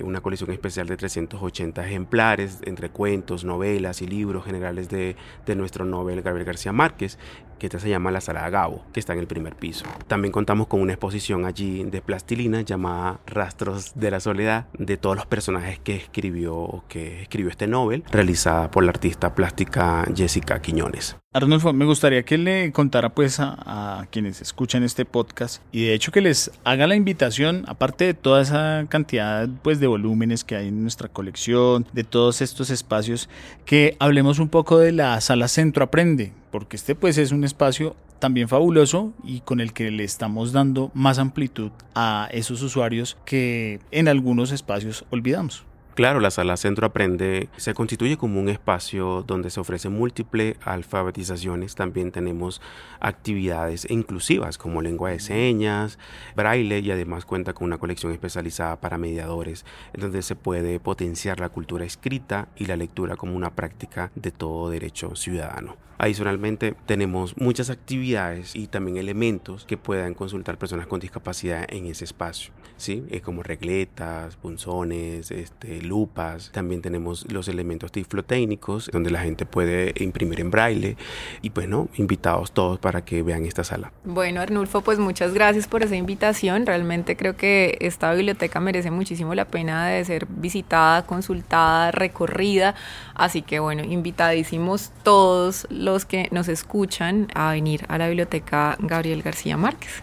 una 0.00 0.20
colección 0.20 0.52
especial 0.52 0.86
de 0.86 0.96
380 0.96 1.84
ejemplares 1.84 2.60
entre 2.64 2.88
cuentos, 2.88 3.42
novelas 3.42 4.00
y 4.00 4.06
libros 4.06 4.44
generales 4.44 4.88
de, 4.90 5.16
de 5.44 5.56
nuestro 5.56 5.84
Nobel 5.84 6.22
Gabriel 6.22 6.46
García 6.46 6.72
Márquez, 6.72 7.18
que 7.58 7.66
esta 7.66 7.78
se 7.78 7.88
llama 7.88 8.10
la 8.10 8.20
Sala 8.20 8.48
Gabo, 8.50 8.84
que 8.92 9.00
está 9.00 9.12
en 9.12 9.18
el 9.20 9.26
primer 9.26 9.54
piso. 9.54 9.84
También 10.06 10.32
contamos 10.32 10.66
con 10.66 10.80
una 10.80 10.92
exposición 10.92 11.44
allí 11.44 11.84
de 11.84 12.00
plastilina 12.00 12.62
llamada 12.62 13.20
Rastros 13.26 13.92
de 13.94 14.10
la 14.10 14.20
Soledad, 14.20 14.66
de 14.78 14.96
todos 14.96 15.16
los 15.16 15.26
personajes 15.26 15.78
que 15.78 15.96
escribió, 15.96 16.84
que 16.88 17.22
escribió 17.22 17.50
este 17.50 17.66
Nobel, 17.66 18.04
realizada 18.10 18.70
por 18.70 18.84
la 18.84 18.90
artista 18.90 19.34
plástica 19.34 20.06
Jessica 20.14 20.60
Quiñones. 20.60 21.16
Arnulfo, 21.34 21.74
me 21.74 21.84
gustaría 21.84 22.22
que 22.22 22.38
le 22.38 22.72
contara 22.72 23.10
pues 23.10 23.38
a, 23.38 23.54
a, 24.00 24.06
quienes 24.06 24.40
escuchan 24.40 24.82
este 24.82 25.04
podcast 25.04 25.62
y 25.72 25.84
de 25.84 25.92
hecho 25.92 26.10
que 26.10 26.22
les 26.22 26.50
haga 26.64 26.86
la 26.86 26.96
invitación, 26.96 27.64
aparte 27.68 28.06
de 28.06 28.14
toda 28.14 28.40
esa 28.40 28.86
cantidad 28.88 29.46
pues 29.62 29.78
de 29.78 29.86
volúmenes 29.86 30.42
que 30.42 30.56
hay 30.56 30.68
en 30.68 30.82
nuestra 30.82 31.08
colección, 31.08 31.86
de 31.92 32.04
todos 32.04 32.40
estos 32.40 32.70
espacios, 32.70 33.28
que 33.66 33.94
hablemos 33.98 34.38
un 34.38 34.48
poco 34.48 34.78
de 34.78 34.92
la 34.92 35.20
sala 35.20 35.48
Centro 35.48 35.84
Aprende, 35.84 36.32
porque 36.50 36.76
este 36.76 36.94
pues 36.94 37.18
es 37.18 37.32
un 37.32 37.44
espacio 37.44 37.96
también 38.18 38.48
fabuloso 38.48 39.12
y 39.22 39.40
con 39.40 39.60
el 39.60 39.72
que 39.72 39.90
le 39.90 40.04
estamos 40.04 40.52
dando 40.52 40.90
más 40.94 41.18
amplitud 41.18 41.70
a 41.94 42.28
esos 42.32 42.62
usuarios 42.62 43.16
que 43.24 43.80
en 43.90 44.08
algunos 44.08 44.52
espacios 44.52 45.04
olvidamos. 45.10 45.64
Claro, 45.98 46.20
la 46.20 46.30
sala 46.30 46.56
Centro 46.56 46.86
Aprende 46.86 47.48
se 47.56 47.74
constituye 47.74 48.16
como 48.16 48.38
un 48.38 48.48
espacio 48.48 49.24
donde 49.26 49.50
se 49.50 49.58
ofrecen 49.58 49.94
múltiples 49.94 50.54
alfabetizaciones. 50.62 51.74
También 51.74 52.12
tenemos 52.12 52.62
actividades 53.00 53.84
inclusivas 53.90 54.58
como 54.58 54.80
lengua 54.80 55.10
de 55.10 55.18
señas, 55.18 55.98
braille 56.36 56.78
y 56.78 56.92
además 56.92 57.24
cuenta 57.24 57.52
con 57.52 57.64
una 57.64 57.78
colección 57.78 58.12
especializada 58.12 58.80
para 58.80 58.96
mediadores, 58.96 59.64
donde 59.92 60.22
se 60.22 60.36
puede 60.36 60.78
potenciar 60.78 61.40
la 61.40 61.48
cultura 61.48 61.84
escrita 61.84 62.46
y 62.54 62.66
la 62.66 62.76
lectura 62.76 63.16
como 63.16 63.34
una 63.34 63.56
práctica 63.56 64.12
de 64.14 64.30
todo 64.30 64.70
derecho 64.70 65.16
ciudadano. 65.16 65.87
Adicionalmente, 65.98 66.74
tenemos 66.86 67.36
muchas 67.36 67.70
actividades 67.70 68.54
y 68.54 68.68
también 68.68 68.96
elementos 68.98 69.64
que 69.64 69.76
puedan 69.76 70.14
consultar 70.14 70.56
personas 70.56 70.86
con 70.86 71.00
discapacidad 71.00 71.66
en 71.68 71.86
ese 71.86 72.04
espacio, 72.04 72.52
¿sí? 72.76 73.04
como 73.24 73.42
regletas, 73.42 74.36
punzones, 74.36 75.32
este, 75.32 75.82
lupas. 75.82 76.50
También 76.52 76.82
tenemos 76.82 77.30
los 77.32 77.48
elementos 77.48 77.90
tiflotécnicos, 77.90 78.88
donde 78.92 79.10
la 79.10 79.20
gente 79.20 79.44
puede 79.44 79.92
imprimir 79.96 80.40
en 80.40 80.50
braille. 80.50 80.96
Y 81.42 81.50
pues, 81.50 81.68
¿no? 81.68 81.88
Invitados 81.96 82.52
todos 82.52 82.78
para 82.78 83.04
que 83.04 83.22
vean 83.22 83.44
esta 83.44 83.64
sala. 83.64 83.92
Bueno, 84.04 84.40
Arnulfo, 84.40 84.82
pues 84.82 84.98
muchas 84.98 85.34
gracias 85.34 85.66
por 85.66 85.82
esa 85.82 85.96
invitación. 85.96 86.64
Realmente 86.64 87.16
creo 87.16 87.36
que 87.36 87.76
esta 87.80 88.14
biblioteca 88.14 88.60
merece 88.60 88.90
muchísimo 88.90 89.34
la 89.34 89.46
pena 89.46 89.88
de 89.88 90.04
ser 90.04 90.26
visitada, 90.26 91.04
consultada, 91.04 91.90
recorrida. 91.90 92.74
Así 93.14 93.42
que, 93.42 93.58
bueno, 93.58 93.82
invitadísimos 93.82 94.92
todos 95.02 95.66
los 95.88 96.04
que 96.04 96.28
nos 96.32 96.48
escuchan 96.48 97.28
a 97.34 97.52
venir 97.52 97.86
a 97.88 97.96
la 97.96 98.08
biblioteca 98.08 98.76
Gabriel 98.78 99.22
García 99.22 99.56
Márquez. 99.56 100.02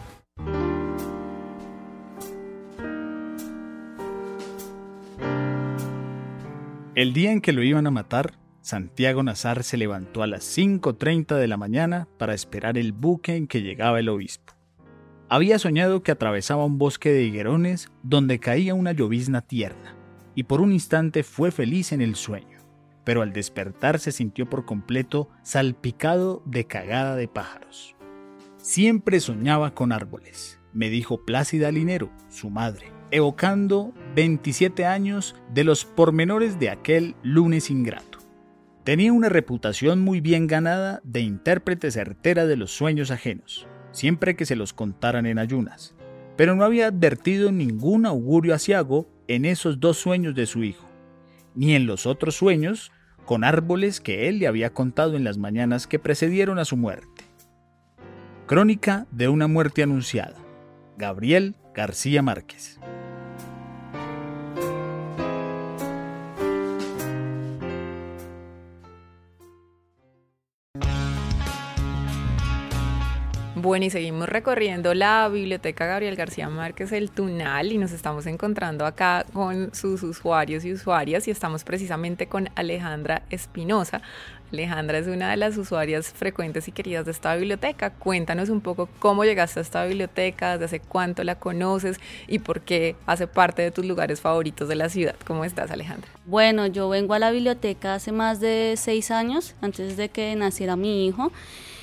El 6.96 7.14
día 7.14 7.32
en 7.32 7.40
que 7.40 7.52
lo 7.52 7.62
iban 7.62 7.86
a 7.86 7.92
matar, 7.92 8.34
Santiago 8.62 9.22
Nazar 9.22 9.64
se 9.64 9.78
levantó 9.78 10.24
a 10.24 10.28
las 10.28 10.58
5.30 10.58 11.36
de 11.36 11.48
la 11.48 11.58
mañana 11.58 12.08
para 12.18 12.34
esperar 12.34 12.80
el 12.80 12.92
buque 12.92 13.36
en 13.36 13.46
que 13.46 13.62
llegaba 13.62 14.00
el 14.00 14.10
obispo. 14.10 14.54
Había 15.30 15.60
soñado 15.60 16.02
que 16.02 16.12
atravesaba 16.12 16.66
un 16.66 16.80
bosque 16.80 17.12
de 17.12 17.26
higuerones 17.26 17.92
donde 18.02 18.40
caía 18.40 18.74
una 18.74 18.92
llovizna 18.92 19.42
tierna, 19.42 19.96
y 20.34 20.44
por 20.44 20.62
un 20.62 20.72
instante 20.72 21.22
fue 21.22 21.52
feliz 21.52 21.92
en 21.92 22.02
el 22.02 22.16
sueño, 22.16 22.55
pero 23.06 23.22
al 23.22 23.32
despertar 23.32 24.00
se 24.00 24.12
sintió 24.12 24.50
por 24.50 24.66
completo 24.66 25.30
salpicado 25.44 26.44
de 26.46 26.66
cagada 26.66 27.16
de 27.16 27.28
pájaros. 27.28 27.96
Siempre 28.58 29.20
soñaba 29.20 29.74
con 29.74 29.92
árboles, 29.92 30.60
me 30.74 30.90
dijo 30.90 31.24
Plácida 31.24 31.72
Linero, 31.72 32.12
su 32.30 32.50
madre, 32.50 32.92
evocando 33.12 33.94
27 34.16 34.86
años 34.86 35.36
de 35.54 35.64
los 35.64 35.86
pormenores 35.86 36.60
de 36.60 36.70
aquel 36.72 37.16
lunes 37.22 37.70
ingrato. 37.70 38.18
Tenía 38.84 39.14
una 39.14 39.30
reputación 39.30 40.02
muy 40.02 40.20
bien 40.20 40.48
ganada 40.48 41.02
de 41.04 41.22
intérprete 41.22 41.92
certera 41.92 42.46
de 42.46 42.58
los 42.58 42.72
sueños 42.72 43.12
ajenos, 43.12 43.68
siempre 43.92 44.36
que 44.36 44.46
se 44.46 44.56
los 44.56 44.74
contaran 44.74 45.26
en 45.26 45.40
ayunas, 45.40 45.96
pero 46.36 46.56
no 46.56 46.64
había 46.64 46.88
advertido 46.88 47.52
ningún 47.52 48.06
augurio 48.06 48.54
asiago 48.54 49.08
en 49.28 49.46
esos 49.46 49.80
dos 49.80 49.98
sueños 49.98 50.36
de 50.36 50.46
su 50.46 50.64
hijo, 50.64 50.88
ni 51.56 51.74
en 51.76 51.86
los 51.88 52.06
otros 52.06 52.36
sueños 52.36 52.92
con 53.26 53.44
árboles 53.44 54.00
que 54.00 54.28
él 54.30 54.40
le 54.40 54.48
había 54.48 54.72
contado 54.72 55.16
en 55.16 55.24
las 55.24 55.38
mañanas 55.38 55.88
que 55.88 56.00
precedieron 56.00 56.60
a 56.60 56.66
su 56.66 56.78
muerte. 56.78 57.24
Crónica 58.46 59.08
de 59.12 59.28
una 59.28 59.48
muerte 59.48 59.84
anunciada. 59.84 60.38
Gabriel 60.98 61.56
García 61.74 62.22
Márquez. 62.22 62.80
Bueno, 73.66 73.86
y 73.86 73.90
seguimos 73.90 74.30
recorriendo 74.30 74.94
la 74.94 75.28
biblioteca 75.28 75.88
Gabriel 75.88 76.16
García 76.16 76.50
Márquez, 76.50 76.92
el 76.92 77.10
Tunal, 77.10 77.72
y 77.72 77.80
nos 77.80 77.94
estamos 77.94 78.28
encontrando 78.28 78.86
acá 78.86 79.26
con 79.34 79.74
sus 79.74 80.04
usuarios 80.04 80.64
y 80.66 80.74
usuarias, 80.74 81.28
y 81.28 81.32
estamos 81.32 81.64
precisamente 81.64 82.28
con 82.28 82.48
Alejandra 82.54 83.24
Espinosa. 83.32 84.04
Alejandra 84.54 85.00
es 85.00 85.08
una 85.08 85.32
de 85.32 85.38
las 85.38 85.58
usuarias 85.58 86.14
frecuentes 86.14 86.68
y 86.68 86.74
queridas 86.74 87.06
de 87.06 87.12
esta 87.12 87.36
biblioteca. 87.36 87.90
Cuéntanos 87.90 88.50
un 88.50 88.62
poco 88.62 88.88
cómo 89.00 89.26
llegaste 89.26 89.58
a 89.58 89.64
esta 89.64 89.84
biblioteca, 89.86 90.60
desde 90.60 90.66
hace 90.66 90.80
cuánto 90.80 91.24
la 91.24 91.40
conoces 91.40 92.00
y 92.28 92.38
por 92.38 92.62
qué 92.62 92.96
hace 93.08 93.26
parte 93.26 93.64
de 93.64 93.72
tus 93.72 93.84
lugares 93.84 94.22
favoritos 94.22 94.70
de 94.70 94.76
la 94.76 94.90
ciudad. 94.90 95.16
¿Cómo 95.26 95.44
estás, 95.44 95.72
Alejandra? 95.72 96.08
Bueno, 96.28 96.68
yo 96.68 96.88
vengo 96.88 97.16
a 97.16 97.20
la 97.20 97.32
biblioteca 97.32 97.96
hace 97.96 98.12
más 98.12 98.40
de 98.40 98.76
seis 98.78 99.10
años, 99.10 99.56
antes 99.60 99.98
de 99.98 100.10
que 100.10 100.36
naciera 100.36 100.76
mi 100.76 101.08
hijo. 101.08 101.32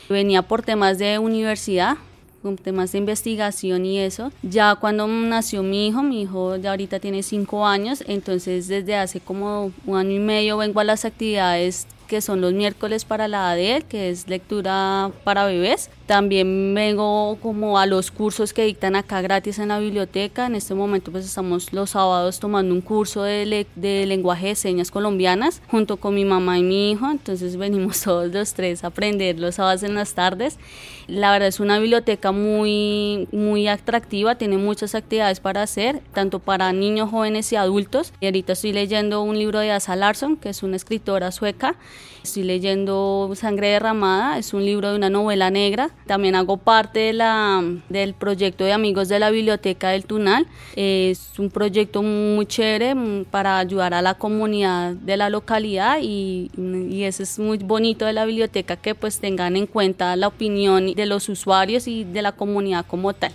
Venía 0.09 0.43
por 0.43 0.63
temas 0.63 0.99
de 0.99 1.19
universidad, 1.19 1.97
con 2.43 2.57
temas 2.57 2.93
de 2.93 2.99
investigación 2.99 3.87
y 3.87 3.99
eso. 4.01 4.33
Ya 4.43 4.75
cuando 4.75 5.07
nació 5.07 5.63
mi 5.63 5.89
hijo, 5.89 6.03
mi 6.03 6.23
hijo 6.23 6.57
ya 6.57 6.71
ahorita 6.71 6.99
tiene 6.99 7.23
cinco 7.23 7.67
años, 7.67 8.03
entonces 8.07 8.69
desde 8.69 8.97
hace 8.97 9.21
como 9.21 9.73
un 9.87 9.97
año 9.97 10.13
y 10.13 10.19
medio 10.19 10.57
vengo 10.57 10.81
a 10.81 10.85
las 10.85 11.05
actividades 11.05 11.87
que 12.13 12.21
son 12.21 12.43
los 12.43 12.53
miércoles 12.53 13.07
para 13.07 13.27
la 13.27 13.49
ADEL, 13.49 13.87
que 13.87 14.11
es 14.11 14.29
lectura 14.29 15.11
para 15.25 15.47
bebés. 15.47 15.89
También 16.05 16.75
vengo 16.75 17.39
como 17.41 17.79
a 17.79 17.87
los 17.87 18.11
cursos 18.11 18.53
que 18.53 18.67
dictan 18.67 18.97
acá 18.97 19.23
gratis 19.23 19.59
en 19.59 19.69
la 19.69 19.79
biblioteca. 19.79 20.45
En 20.45 20.55
este 20.55 20.75
momento 20.75 21.11
pues 21.11 21.25
estamos 21.25 21.73
los 21.73 21.89
sábados 21.89 22.39
tomando 22.39 22.75
un 22.75 22.83
curso 22.83 23.23
de, 23.23 23.67
de 23.77 24.05
lenguaje 24.05 24.49
de 24.49 24.57
señas 24.57 24.91
colombianas 24.91 25.63
junto 25.71 25.97
con 25.97 26.15
mi 26.15 26.27
mamá 26.27 26.59
y 26.59 26.63
mi 26.63 26.91
hijo. 26.91 27.11
Entonces 27.11 27.57
venimos 27.67 28.03
todos 28.03 28.31
los 28.31 28.53
tres 28.53 28.85
a 28.85 28.89
aprender 28.89 29.41
los 29.41 29.55
sábados 29.55 29.83
en 29.83 29.95
las 29.95 30.13
tardes. 30.13 30.59
La 31.07 31.33
verdad 31.33 31.49
es 31.49 31.61
una 31.61 31.79
biblioteca 31.79 32.31
muy, 32.31 33.27
muy 33.33 33.69
atractiva, 33.69 34.35
tiene 34.35 34.59
muchas 34.59 34.95
actividades 34.95 35.41
para 35.41 35.63
hacer, 35.63 36.03
tanto 36.13 36.41
para 36.41 36.75
niños, 36.75 37.09
jóvenes 37.09 37.51
y 37.53 37.57
adultos. 37.57 38.13
Y 38.21 38.27
ahorita 38.27 38.53
estoy 38.53 38.75
leyendo 38.75 39.23
un 39.23 39.39
libro 39.39 39.61
de 39.61 39.71
Asa 39.71 39.97
Larsson, 39.97 40.37
que 40.37 40.51
es 40.51 40.63
una 40.63 40.77
escritora 40.77 41.33
sueca. 41.33 41.77
Estoy 42.23 42.45
leyendo 42.45 43.33
Sangre 43.35 43.69
derramada, 43.69 44.39
es 44.39 44.55
un 44.55 44.65
libro 44.65 44.91
de 44.91 44.97
una 44.97 45.11
novela 45.11 45.51
negra. 45.51 45.91
También 46.07 46.37
hago 46.37 46.57
parte 46.57 47.01
de 47.01 47.13
la, 47.13 47.63
del 47.89 48.15
proyecto 48.15 48.65
de 48.65 48.73
amigos 48.73 49.09
de 49.09 49.19
la 49.19 49.31
Biblioteca 49.31 49.91
del 49.91 50.05
Tunal. 50.05 50.47
Es 50.77 51.39
un 51.39 51.51
proyecto 51.51 52.03
muy 52.03 52.47
chévere 52.47 52.95
mm, 52.95 53.25
para 53.25 53.59
ayudar 53.59 53.95
a 53.95 54.03
la 54.03 54.15
comunidad 54.15 54.93
de 54.93 55.17
la 55.17 55.31
localidad 55.31 55.99
y, 56.01 56.51
y 56.57 57.03
eso 57.03 57.23
es 57.23 57.39
muy 57.39 57.59
bonito 57.59 58.07
de 58.07 58.13
la 58.13 58.25
biblioteca 58.25 58.77
que 58.77 58.95
pues 58.95 59.19
tengan 59.19 59.57
en 59.57 59.67
cuenta 59.67 60.15
la 60.17 60.29
opinión 60.29 60.95
de 60.95 61.07
los 61.07 61.29
usuarios 61.29 61.89
y 61.89 62.05
de 62.05 62.23
la 62.23 62.33
comunidad 62.33 62.87
como 62.87 63.13
tal. 63.13 63.33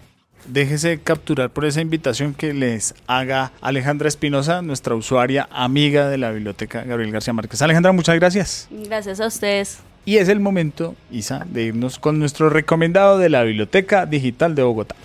Déjese 0.48 1.00
capturar 1.00 1.50
por 1.50 1.66
esa 1.66 1.82
invitación 1.82 2.34
que 2.34 2.54
les 2.54 2.96
haga 3.06 3.52
Alejandra 3.62 4.08
Espinosa, 4.08 4.62
nuestra 4.62 4.96
usuaria 4.96 5.48
amiga 5.52 6.10
de 6.10 6.18
la 6.18 6.32
biblioteca 6.32 6.84
Gabriel 6.84 7.12
García 7.12 7.34
Márquez. 7.34 7.62
Alejandra, 7.62 7.92
muchas 7.92 8.16
gracias. 8.16 8.68
Gracias 8.72 9.20
a 9.20 9.28
ustedes. 9.28 9.80
Y 10.06 10.18
es 10.18 10.30
el 10.30 10.40
momento, 10.40 10.96
Isa, 11.12 11.46
de 11.50 11.64
irnos 11.64 12.00
con 12.00 12.18
nuestro 12.18 12.50
recomendado 12.50 13.18
de 13.18 13.28
la 13.28 13.44
Biblioteca 13.44 14.06
Digital 14.06 14.56
de 14.56 14.64
Bogotá. 14.64 14.96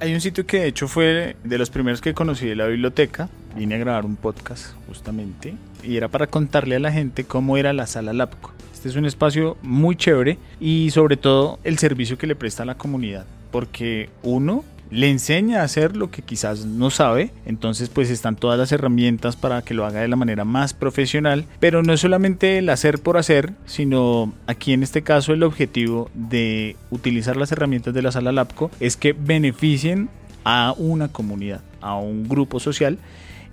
Hay 0.00 0.14
un 0.14 0.20
sitio 0.20 0.46
que 0.46 0.60
de 0.60 0.68
hecho 0.68 0.88
fue 0.88 1.36
de 1.44 1.58
los 1.58 1.68
primeros 1.68 2.00
que 2.00 2.14
conocí 2.14 2.46
de 2.46 2.56
la 2.56 2.66
biblioteca. 2.66 3.28
Vine 3.54 3.74
a 3.74 3.78
grabar 3.78 4.06
un 4.06 4.16
podcast 4.16 4.74
justamente 4.88 5.54
y 5.82 5.96
era 5.96 6.08
para 6.08 6.26
contarle 6.26 6.76
a 6.76 6.80
la 6.80 6.90
gente 6.90 7.24
cómo 7.24 7.56
era 7.58 7.72
la 7.72 7.86
sala 7.86 8.12
LAPCO. 8.12 8.52
Este 8.80 8.88
es 8.88 8.96
un 8.96 9.04
espacio 9.04 9.58
muy 9.60 9.94
chévere 9.94 10.38
y 10.58 10.88
sobre 10.88 11.18
todo 11.18 11.58
el 11.64 11.76
servicio 11.76 12.16
que 12.16 12.26
le 12.26 12.34
presta 12.34 12.62
a 12.62 12.66
la 12.66 12.78
comunidad. 12.78 13.26
Porque 13.50 14.08
uno, 14.22 14.64
le 14.90 15.10
enseña 15.10 15.60
a 15.60 15.64
hacer 15.64 15.98
lo 15.98 16.10
que 16.10 16.22
quizás 16.22 16.64
no 16.64 16.88
sabe, 16.88 17.30
entonces 17.44 17.90
pues 17.90 18.08
están 18.08 18.36
todas 18.36 18.58
las 18.58 18.72
herramientas 18.72 19.36
para 19.36 19.60
que 19.60 19.74
lo 19.74 19.84
haga 19.84 20.00
de 20.00 20.08
la 20.08 20.16
manera 20.16 20.46
más 20.46 20.72
profesional, 20.72 21.44
pero 21.60 21.82
no 21.82 21.92
es 21.92 22.00
solamente 22.00 22.56
el 22.56 22.70
hacer 22.70 23.00
por 23.00 23.18
hacer, 23.18 23.52
sino 23.66 24.32
aquí 24.46 24.72
en 24.72 24.82
este 24.82 25.02
caso 25.02 25.34
el 25.34 25.42
objetivo 25.42 26.10
de 26.14 26.74
utilizar 26.90 27.36
las 27.36 27.52
herramientas 27.52 27.92
de 27.92 28.00
la 28.00 28.12
sala 28.12 28.32
LAPCO 28.32 28.70
es 28.80 28.96
que 28.96 29.12
beneficien 29.12 30.08
a 30.44 30.74
una 30.78 31.08
comunidad, 31.08 31.60
a 31.82 31.96
un 31.96 32.26
grupo 32.26 32.60
social 32.60 32.98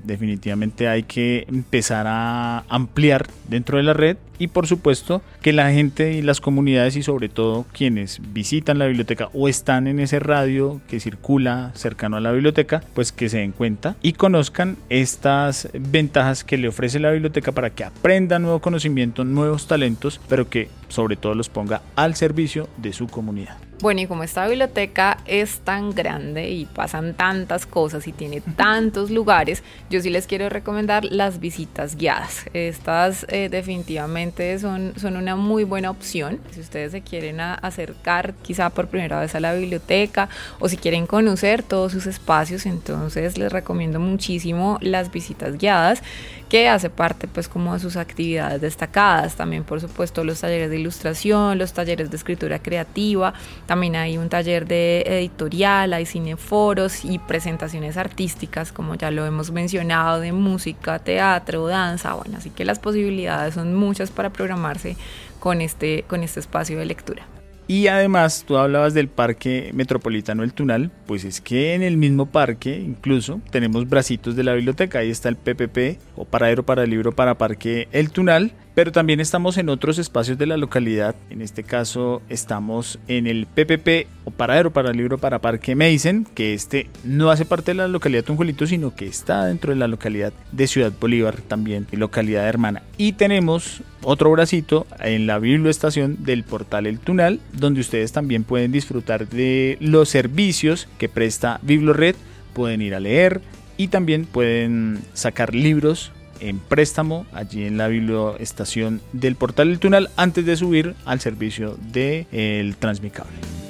definitivamente 0.04 0.88
hay 0.88 1.04
que 1.04 1.46
empezar 1.48 2.06
a 2.08 2.60
ampliar 2.70 3.27
dentro 3.48 3.77
de 3.77 3.84
la 3.84 3.94
red 3.94 4.18
y 4.39 4.48
por 4.48 4.68
supuesto 4.68 5.22
que 5.42 5.54
la 5.54 5.72
gente 5.72 6.13
y 6.13 6.22
las 6.22 6.42
comunidades 6.42 6.96
y 6.96 7.04
sobre 7.04 7.30
todo 7.30 7.66
quienes 7.72 8.20
visitan 8.34 8.77
la 8.77 8.86
biblioteca 8.86 9.30
o 9.34 9.48
están 9.48 9.88
en 9.88 10.00
ese 10.00 10.20
radio 10.20 10.81
que 10.88 11.00
circula 11.00 11.72
cercano 11.74 12.18
a 12.18 12.22
la 12.22 12.31
biblioteca, 12.31 12.83
pues 12.94 13.12
que 13.12 13.29
se 13.29 13.38
den 13.40 13.51
cuenta 13.51 13.96
y 14.01 14.14
conozcan 14.14 14.77
estas 14.90 15.70
ventajas 15.74 16.44
que 16.44 16.57
le 16.57 16.68
ofrece 16.68 17.00
la 17.00 17.12
biblioteca 17.12 17.51
para 17.51 17.72
que 17.72 17.83
aprendan 17.83 18.44
nuevo 18.44 18.60
conocimiento, 18.60 19.24
nuevos 19.24 19.68
talentos, 19.68 20.22
pero 20.29 20.50
que 20.50 20.70
sobre 20.88 21.16
todo 21.16 21.33
los 21.33 21.50
ponga 21.50 21.81
al 21.96 22.16
servicio 22.16 22.70
de 22.77 22.94
su 22.94 23.07
comunidad. 23.07 23.67
Bueno, 23.79 24.01
y 24.01 24.07
como 24.07 24.24
esta 24.24 24.48
biblioteca 24.48 25.20
es 25.27 25.59
tan 25.59 25.92
grande 25.92 26.50
y 26.50 26.66
pasan 26.66 27.13
tantas 27.13 27.68
cosas 27.68 28.07
y 28.07 28.11
tiene 28.11 28.42
tantos 28.42 29.11
lugares, 29.11 29.61
yo 29.92 30.01
sí 30.01 30.09
les 30.09 30.25
quiero 30.25 30.50
recomendar 30.50 31.05
las 31.05 31.40
visitas 31.40 31.96
guiadas. 31.96 32.46
Estas 32.53 33.27
eh, 33.29 33.50
definitivamente 33.50 34.57
son, 34.57 34.94
son 34.98 35.16
una 35.16 35.35
muy 35.35 35.63
buena 35.63 35.92
opción. 35.92 36.40
Si 36.50 36.61
ustedes 36.61 36.92
se 36.92 37.01
quieren 37.01 37.40
acercar 37.40 38.33
quizá 38.42 38.72
por 38.72 38.87
primera 38.87 39.20
vez 39.20 39.35
a 39.35 39.40
la 39.40 39.53
biblioteca 39.53 40.27
o 40.59 40.68
si 40.70 40.77
quieren 40.77 41.05
conocer 41.05 41.61
todos 41.61 41.92
sus 41.92 42.07
espacios, 42.07 42.66
entonces 42.66 43.37
les 43.37 43.51
recomiendo 43.51 44.00
muchísimo 44.00 44.79
las 44.81 45.11
visitas 45.11 45.55
guiadas 45.55 46.01
que 46.50 46.70
hace 46.70 46.90
parte 46.90 47.27
pues 47.27 47.48
como 47.48 47.74
de 47.74 47.79
sus 47.79 47.96
actividades 47.96 48.61
destacadas. 48.61 49.35
También 49.35 49.63
por 49.63 49.81
supuesto 49.81 50.24
los 50.24 50.42
talleres 50.42 50.70
de 50.70 50.79
ilustración, 50.79 51.57
los 51.57 51.74
talleres 51.74 52.09
de 52.09 52.18
escritura 52.18 52.59
creativa, 52.59 53.33
también 53.68 53.96
hay 53.96 54.18
un 54.18 54.30
taller 54.30 54.66
de 54.66 55.01
editorial, 55.06 55.94
hay 55.94 56.06
cineforos 56.06 57.06
y 57.06 57.20
presentaciones 57.20 57.98
artísticas 57.98 58.72
como 58.72 58.96
ya 58.96 59.12
lo 59.12 59.25
hemos 59.25 59.51
mencionado 59.51 60.20
de 60.20 60.32
música, 60.32 61.00
teatro, 61.00 61.68
danza, 61.68 62.14
bueno, 62.14 62.38
así 62.38 62.50
que 62.50 62.66
las 62.66 62.80
posibilidades 62.80 63.53
son 63.53 63.75
muchas 63.75 64.10
para 64.10 64.32
programarse 64.32 64.96
con 65.40 65.62
este, 65.62 66.03
con 66.08 66.24
este 66.24 66.40
espacio 66.40 66.80
de 66.80 66.86
lectura. 66.86 67.27
Y 67.70 67.88
además, 67.88 68.46
tú 68.48 68.56
hablabas 68.56 68.94
del 68.94 69.10
Parque 69.10 69.72
Metropolitano 69.74 70.44
El 70.44 70.53
Tunal, 70.53 70.90
pues 71.06 71.25
es 71.25 71.42
que 71.42 71.74
en 71.74 71.84
el 71.84 71.98
mismo 71.98 72.27
parque 72.27 72.80
incluso 72.80 73.42
tenemos 73.51 73.90
bracitos 73.90 74.38
de 74.38 74.46
la 74.46 74.53
biblioteca. 74.53 75.00
Ahí 75.00 75.10
está 75.10 75.27
el 75.27 75.36
PPP 75.36 76.00
o 76.16 76.24
Paradero 76.24 76.64
para 76.64 76.84
el 76.84 76.90
Libro 76.90 77.12
para 77.12 77.38
Parque 77.38 77.90
El 77.92 78.10
Tunal, 78.12 78.53
pero 78.77 78.92
también 78.92 79.20
estamos 79.20 79.57
en 79.57 79.70
otros 79.70 79.98
espacios 79.98 80.37
de 80.37 80.46
la 80.46 80.55
localidad. 80.55 81.16
En 81.31 81.42
este 81.42 81.63
caso 81.63 82.22
estamos 82.29 83.00
en 83.07 83.25
el 83.25 83.48
PPP 83.48 84.07
o 84.24 84.29
Paradero 84.29 84.70
para 84.70 84.92
el 84.92 84.98
Libro 84.98 85.18
para 85.18 85.42
Parque 85.42 85.74
Meisen, 85.74 86.27
que 86.35 86.53
este 86.53 86.87
no 87.03 87.31
hace 87.31 87.44
parte 87.44 87.72
de 87.72 87.75
la 87.77 87.87
localidad 87.87 88.24
Tunjuelito, 88.24 88.68
sino 88.68 88.94
que 88.94 89.07
está 89.07 89.46
dentro 89.46 89.74
de 89.74 89.79
la 89.79 89.87
localidad 89.87 90.31
de 90.51 90.68
Ciudad 90.68 90.92
Bolívar 91.01 91.42
también, 91.42 91.87
localidad 91.92 92.48
hermana. 92.48 92.83
Y 92.98 93.13
tenemos 93.13 93.81
otro 94.03 94.29
bracito 94.29 94.85
en 95.00 95.25
la 95.25 95.40
biblioestación 95.40 96.24
del 96.24 96.44
portal 96.44 96.85
El 96.85 97.00
Tunal, 97.00 97.40
donde 97.53 97.81
ustedes 97.81 98.11
también 98.11 98.44
pueden 98.44 98.72
disfrutar 98.72 99.27
de 99.27 99.79
los 99.81 100.07
servicios 100.09 100.87
que 101.00 101.09
presta 101.09 101.59
Biblored, 101.63 102.16
pueden 102.53 102.83
ir 102.83 102.94
a 102.94 103.00
leer 103.00 103.42
y 103.75 103.87
también 103.87 104.25
pueden 104.25 105.00
sacar 105.13 105.55
libros 105.55 106.11
en 106.42 106.60
préstamo 106.60 107.26
allí 107.34 107.66
en 107.66 107.78
la 107.78 107.88
biblioestación 107.88 109.02
del 109.14 109.36
portal 109.36 109.70
El 109.70 109.80
Tunal 109.80 110.10
antes 110.16 110.46
de 110.46 110.56
subir 110.56 110.96
al 111.06 111.20
servicio 111.20 111.78
del 111.92 112.28
de, 112.32 112.76
Transmicable. 112.80 113.67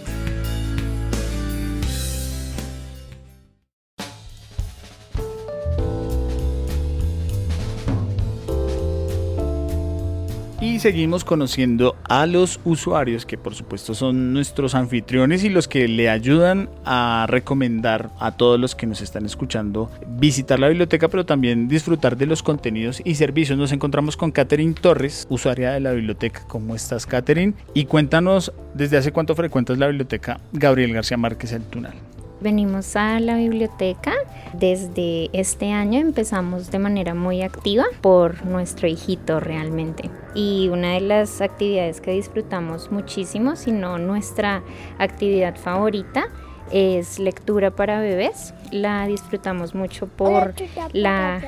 Seguimos 10.79 11.25
conociendo 11.25 11.95
a 12.07 12.25
los 12.25 12.59
usuarios 12.63 13.25
que 13.25 13.37
por 13.37 13.55
supuesto 13.55 13.93
son 13.93 14.31
nuestros 14.31 14.75
anfitriones 14.75 15.43
y 15.43 15.49
los 15.49 15.67
que 15.67 15.87
le 15.87 16.09
ayudan 16.09 16.69
a 16.85 17.25
recomendar 17.27 18.11
a 18.19 18.37
todos 18.37 18.59
los 18.59 18.75
que 18.75 18.85
nos 18.87 19.01
están 19.01 19.25
escuchando 19.25 19.89
visitar 20.07 20.59
la 20.59 20.67
biblioteca, 20.67 21.07
pero 21.07 21.25
también 21.25 21.67
disfrutar 21.67 22.15
de 22.15 22.27
los 22.27 22.43
contenidos 22.43 23.01
y 23.03 23.15
servicios. 23.15 23.57
Nos 23.57 23.71
encontramos 23.71 24.17
con 24.17 24.31
Catherine 24.31 24.73
Torres, 24.73 25.25
usuaria 25.29 25.71
de 25.71 25.79
la 25.79 25.91
biblioteca. 25.91 26.43
¿Cómo 26.47 26.75
estás, 26.75 27.05
Catherine? 27.05 27.53
Y 27.73 27.85
cuéntanos 27.85 28.53
desde 28.73 28.97
hace 28.97 29.11
cuánto 29.11 29.35
frecuentas 29.35 29.77
la 29.77 29.87
biblioteca 29.87 30.39
Gabriel 30.53 30.93
García 30.93 31.17
Márquez 31.17 31.51
El 31.53 31.63
Tunal. 31.63 31.95
Venimos 32.39 32.95
a 32.95 33.19
la 33.19 33.35
biblioteca 33.35 34.13
desde 34.53 35.29
este 35.33 35.71
año, 35.71 35.99
empezamos 35.99 36.69
de 36.69 36.77
manera 36.77 37.15
muy 37.15 37.41
activa 37.41 37.85
por 38.01 38.45
nuestro 38.45 38.87
hijito 38.87 39.39
realmente. 39.39 40.11
Y 40.35 40.69
una 40.71 40.93
de 40.93 41.01
las 41.01 41.41
actividades 41.41 41.99
que 41.99 42.11
disfrutamos 42.11 42.91
muchísimo, 42.91 43.55
si 43.55 43.71
no 43.71 43.97
nuestra 43.97 44.61
actividad 44.99 45.55
favorita, 45.55 46.27
es 46.71 47.17
lectura 47.17 47.71
para 47.71 47.99
bebés. 47.99 48.53
La 48.71 49.07
disfrutamos 49.07 49.73
mucho 49.73 50.05
por 50.07 50.53
la, 50.93 51.41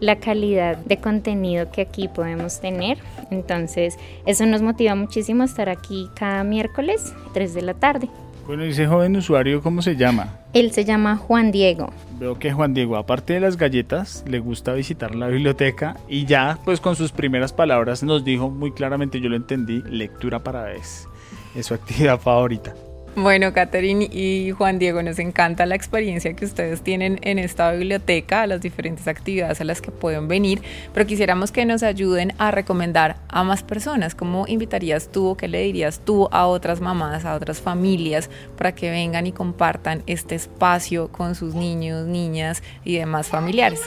la, 0.00 0.16
calidad 0.16 0.76
de 0.76 0.98
contenido 0.98 1.70
que 1.70 1.80
aquí 1.82 2.08
podemos 2.08 2.60
tener. 2.60 2.98
Entonces, 3.30 3.96
eso 4.26 4.44
nos 4.44 4.60
motiva 4.60 4.94
muchísimo 4.94 5.42
a 5.42 5.46
estar 5.46 5.70
aquí 5.70 6.10
cada 6.14 6.44
miércoles, 6.44 7.14
3 7.32 7.54
de 7.54 7.62
la 7.62 7.74
tarde. 7.74 8.10
Bueno, 8.46 8.62
ese 8.64 8.86
joven 8.86 9.16
usuario, 9.16 9.62
¿cómo 9.62 9.80
se 9.80 9.96
llama? 9.96 10.38
Él 10.52 10.70
se 10.72 10.84
llama 10.84 11.16
Juan 11.16 11.50
Diego. 11.50 11.90
Veo 12.18 12.38
que 12.38 12.52
Juan 12.52 12.74
Diego, 12.74 12.96
aparte 12.96 13.32
de 13.32 13.40
las 13.40 13.56
galletas, 13.56 14.22
le 14.28 14.38
gusta 14.38 14.74
visitar 14.74 15.14
la 15.14 15.28
biblioteca 15.28 15.96
y 16.08 16.26
ya, 16.26 16.58
pues 16.64 16.78
con 16.80 16.94
sus 16.94 17.10
primeras 17.10 17.54
palabras 17.54 18.02
nos 18.02 18.22
dijo 18.22 18.50
muy 18.50 18.72
claramente, 18.72 19.20
yo 19.20 19.30
lo 19.30 19.36
entendí, 19.36 19.82
lectura 19.88 20.44
para 20.44 20.64
vez. 20.64 21.08
Es 21.54 21.66
su 21.66 21.74
actividad 21.74 22.20
favorita. 22.20 22.74
Bueno, 23.16 23.52
Catherine 23.52 24.08
y 24.10 24.50
Juan 24.50 24.80
Diego, 24.80 25.00
nos 25.00 25.20
encanta 25.20 25.66
la 25.66 25.76
experiencia 25.76 26.34
que 26.34 26.44
ustedes 26.44 26.82
tienen 26.82 27.20
en 27.22 27.38
esta 27.38 27.70
biblioteca, 27.70 28.44
las 28.48 28.60
diferentes 28.60 29.06
actividades 29.06 29.60
a 29.60 29.64
las 29.64 29.80
que 29.80 29.92
pueden 29.92 30.26
venir, 30.26 30.62
pero 30.92 31.06
quisiéramos 31.06 31.52
que 31.52 31.64
nos 31.64 31.84
ayuden 31.84 32.32
a 32.38 32.50
recomendar 32.50 33.18
a 33.28 33.44
más 33.44 33.62
personas. 33.62 34.16
¿Cómo 34.16 34.46
invitarías 34.48 35.12
tú 35.12 35.28
o 35.28 35.36
qué 35.36 35.46
le 35.46 35.62
dirías 35.62 36.00
tú 36.04 36.28
a 36.32 36.46
otras 36.46 36.80
mamás, 36.80 37.24
a 37.24 37.36
otras 37.36 37.60
familias, 37.60 38.30
para 38.58 38.74
que 38.74 38.90
vengan 38.90 39.28
y 39.28 39.32
compartan 39.32 40.02
este 40.08 40.34
espacio 40.34 41.06
con 41.12 41.36
sus 41.36 41.54
niños, 41.54 42.08
niñas 42.08 42.64
y 42.84 42.96
demás 42.96 43.28
familiares? 43.28 43.80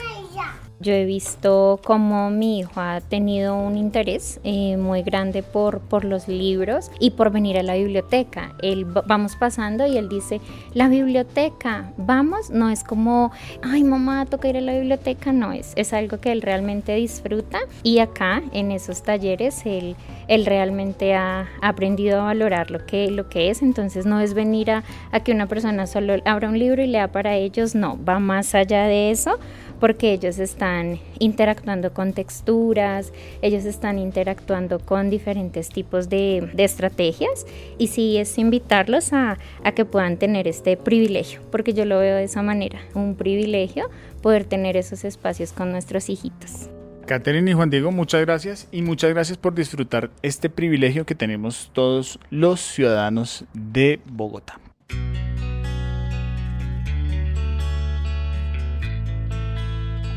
Yo 0.80 0.92
he 0.92 1.04
visto 1.06 1.80
cómo 1.84 2.30
mi 2.30 2.60
hijo 2.60 2.80
ha 2.80 3.00
tenido 3.00 3.56
un 3.56 3.76
interés 3.76 4.38
eh, 4.44 4.76
muy 4.76 5.02
grande 5.02 5.42
por, 5.42 5.80
por 5.80 6.04
los 6.04 6.28
libros 6.28 6.92
y 7.00 7.10
por 7.10 7.32
venir 7.32 7.58
a 7.58 7.64
la 7.64 7.74
biblioteca. 7.74 8.52
Él 8.62 8.84
vamos 8.84 9.34
pasando 9.34 9.86
y 9.86 9.96
él 9.96 10.08
dice, 10.08 10.40
la 10.74 10.88
biblioteca, 10.88 11.92
vamos, 11.96 12.50
no 12.50 12.70
es 12.70 12.84
como, 12.84 13.32
ay 13.60 13.82
mamá, 13.82 14.24
toca 14.26 14.50
ir 14.50 14.56
a 14.56 14.60
la 14.60 14.74
biblioteca, 14.74 15.32
no 15.32 15.50
es, 15.50 15.72
es 15.74 15.92
algo 15.92 16.20
que 16.20 16.30
él 16.30 16.42
realmente 16.42 16.94
disfruta 16.94 17.58
y 17.82 17.98
acá 17.98 18.40
en 18.52 18.70
esos 18.70 19.02
talleres 19.02 19.66
él, 19.66 19.96
él 20.28 20.46
realmente 20.46 21.12
ha 21.16 21.48
aprendido 21.60 22.20
a 22.20 22.24
valorar 22.26 22.70
lo 22.70 22.86
que, 22.86 23.10
lo 23.10 23.28
que 23.28 23.50
es, 23.50 23.62
entonces 23.62 24.06
no 24.06 24.20
es 24.20 24.32
venir 24.32 24.70
a, 24.70 24.84
a 25.10 25.24
que 25.24 25.32
una 25.32 25.48
persona 25.48 25.88
solo 25.88 26.14
abra 26.24 26.48
un 26.48 26.58
libro 26.58 26.80
y 26.84 26.86
lea 26.86 27.10
para 27.10 27.34
ellos, 27.34 27.74
no, 27.74 27.98
va 28.04 28.20
más 28.20 28.54
allá 28.54 28.84
de 28.84 29.10
eso 29.10 29.40
porque 29.78 30.12
ellos 30.12 30.38
están 30.38 30.98
interactuando 31.18 31.92
con 31.92 32.12
texturas, 32.12 33.12
ellos 33.42 33.64
están 33.64 33.98
interactuando 33.98 34.78
con 34.78 35.10
diferentes 35.10 35.68
tipos 35.68 36.08
de, 36.08 36.50
estrategias 36.58 37.46
y 37.78 37.88
sí 37.88 38.18
es 38.18 38.36
invitarlos 38.38 39.12
a, 39.12 39.38
que 39.74 39.84
puedan 39.84 40.16
tener 40.16 40.48
este 40.48 40.76
privilegio, 40.76 41.40
porque 41.50 41.72
yo 41.72 41.84
lo 41.84 41.98
veo 41.98 42.16
de 42.16 42.24
esa 42.24 42.42
manera, 42.42 42.80
un 42.94 43.14
privilegio 43.14 43.90
poder 44.22 44.44
tener 44.44 44.76
esos 44.76 45.04
espacios 45.04 45.52
con 45.52 45.70
nuestros 45.70 46.08
hijitos. 46.08 46.68
Catherine 47.06 47.50
y 47.50 47.54
Juan 47.54 47.70
Diego, 47.70 47.90
muchas 47.90 48.20
gracias 48.22 48.68
y 48.70 48.82
muchas 48.82 49.10
gracias 49.10 49.38
por 49.38 49.54
disfrutar 49.54 50.10
este 50.22 50.50
privilegio 50.50 51.06
que 51.06 51.14
tenemos 51.14 51.70
todos 51.72 52.18
los 52.30 52.60
ciudadanos 52.60 53.44
de 53.54 54.00
Bogotá. 54.04 54.60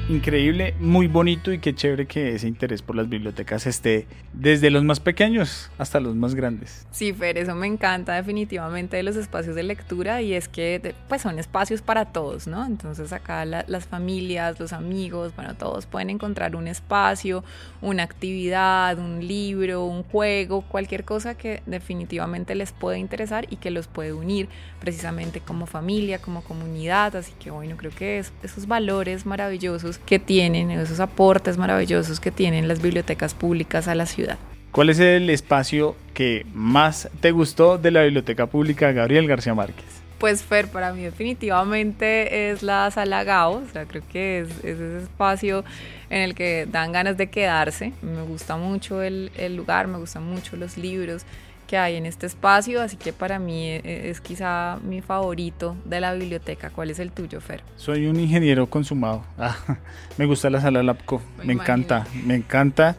Increíble, 0.09 0.73
muy 0.79 1.07
bonito 1.07 1.51
y 1.51 1.59
qué 1.59 1.73
chévere 1.73 2.05
que 2.05 2.35
ese 2.35 2.47
interés 2.47 2.81
por 2.81 2.95
las 2.95 3.07
bibliotecas 3.07 3.65
esté 3.67 4.07
desde 4.33 4.69
los 4.69 4.83
más 4.83 4.99
pequeños 4.99 5.69
hasta 5.77 5.99
los 5.99 6.15
más 6.15 6.35
grandes. 6.35 6.85
Sí, 6.91 7.13
Fer, 7.13 7.37
eso 7.37 7.55
me 7.55 7.67
encanta 7.67 8.15
definitivamente 8.15 8.97
de 8.97 9.03
los 9.03 9.15
espacios 9.15 9.55
de 9.55 9.63
lectura 9.63 10.21
y 10.21 10.33
es 10.33 10.47
que 10.47 10.95
pues 11.07 11.21
son 11.21 11.39
espacios 11.39 11.81
para 11.81 12.05
todos, 12.05 12.47
¿no? 12.47 12.65
Entonces 12.65 13.13
acá 13.13 13.45
las 13.45 13.85
familias, 13.85 14.59
los 14.59 14.73
amigos, 14.73 15.33
bueno, 15.35 15.55
todos 15.55 15.85
pueden 15.85 16.09
encontrar 16.09 16.55
un 16.55 16.67
espacio, 16.67 17.43
una 17.81 18.03
actividad, 18.03 18.97
un 18.99 19.25
libro, 19.25 19.85
un 19.85 20.03
juego, 20.03 20.61
cualquier 20.61 21.03
cosa 21.03 21.35
que 21.35 21.61
definitivamente 21.65 22.55
les 22.55 22.71
pueda 22.71 22.97
interesar 22.97 23.47
y 23.49 23.57
que 23.57 23.71
los 23.71 23.87
puede 23.87 24.13
unir 24.13 24.49
precisamente 24.79 25.39
como 25.39 25.65
familia, 25.67 26.19
como 26.19 26.43
comunidad, 26.43 27.15
así 27.15 27.33
que 27.39 27.51
bueno, 27.51 27.77
creo 27.77 27.91
que 27.91 28.19
es, 28.19 28.33
esos 28.43 28.67
valores 28.67 29.25
maravillosos 29.25 29.90
que 29.97 30.19
tienen, 30.19 30.71
esos 30.71 30.99
aportes 30.99 31.57
maravillosos 31.57 32.19
que 32.19 32.31
tienen 32.31 32.67
las 32.67 32.81
bibliotecas 32.81 33.33
públicas 33.33 33.87
a 33.87 33.95
la 33.95 34.05
ciudad. 34.05 34.37
¿Cuál 34.71 34.89
es 34.89 34.99
el 34.99 35.29
espacio 35.29 35.95
que 36.13 36.45
más 36.53 37.09
te 37.19 37.31
gustó 37.31 37.77
de 37.77 37.91
la 37.91 38.03
Biblioteca 38.03 38.47
Pública 38.47 38.91
Gabriel 38.93 39.27
García 39.27 39.53
Márquez? 39.53 39.85
Pues 40.17 40.43
Fer, 40.43 40.67
para 40.67 40.93
mí 40.93 41.01
definitivamente 41.01 42.51
es 42.51 42.61
la 42.61 42.89
sala 42.91 43.23
Gao, 43.23 43.63
o 43.67 43.73
sea, 43.73 43.85
creo 43.85 44.03
que 44.07 44.41
es, 44.41 44.49
ese 44.63 44.99
espacio 45.03 45.65
en 46.09 46.21
el 46.21 46.35
que 46.35 46.67
dan 46.71 46.91
ganas 46.91 47.17
de 47.17 47.29
quedarse. 47.29 47.91
Me 48.01 48.21
gusta 48.21 48.55
mucho 48.55 49.01
el, 49.01 49.31
el 49.35 49.55
lugar, 49.55 49.87
me 49.87 49.97
gustan 49.97 50.23
mucho 50.23 50.55
los 50.57 50.77
libros, 50.77 51.25
que 51.71 51.77
hay 51.77 51.95
en 51.95 52.05
este 52.05 52.25
espacio, 52.25 52.81
así 52.81 52.97
que 52.97 53.13
para 53.13 53.39
mí 53.39 53.65
e, 53.65 53.81
e, 53.85 54.09
es, 54.09 54.19
quizá 54.19 54.77
mi 54.83 54.99
favorito 54.99 55.77
de 55.85 56.01
la 56.01 56.13
biblioteca. 56.13 56.69
¿Cuál 56.69 56.89
es 56.89 56.99
el 56.99 57.13
tuyo, 57.13 57.39
Fer? 57.39 57.63
Soy 57.77 58.07
un 58.07 58.19
ingeniero 58.19 58.69
consumado. 58.69 59.23
Ah, 59.37 59.55
me 60.17 60.25
gusta 60.25 60.49
la 60.49 60.59
sala 60.59 60.83
Lapco, 60.83 61.21
me, 61.45 61.53
encanta, 61.53 62.05
me 62.25 62.35
encanta 62.35 62.97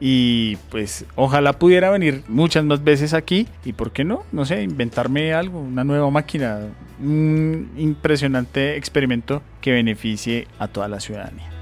y 0.00 0.56
pues 0.70 1.04
ojalá 1.16 1.52
pudiera 1.58 1.90
venir 1.90 2.24
muchas 2.26 2.64
más 2.64 2.82
veces 2.82 3.12
aquí 3.12 3.46
y 3.62 3.74
por 3.74 3.92
qué 3.92 4.04
no, 4.04 4.24
no 4.32 4.46
sé, 4.46 4.62
inventarme 4.62 5.34
algo, 5.34 5.60
una 5.60 5.84
nueva 5.84 6.08
máquina, 6.08 6.60
un 7.00 7.72
impresionante 7.76 8.78
experimento 8.78 9.42
que 9.60 9.72
beneficie 9.72 10.48
a 10.58 10.68
toda 10.68 10.88
la 10.88 10.98
ciudadanía. 10.98 11.53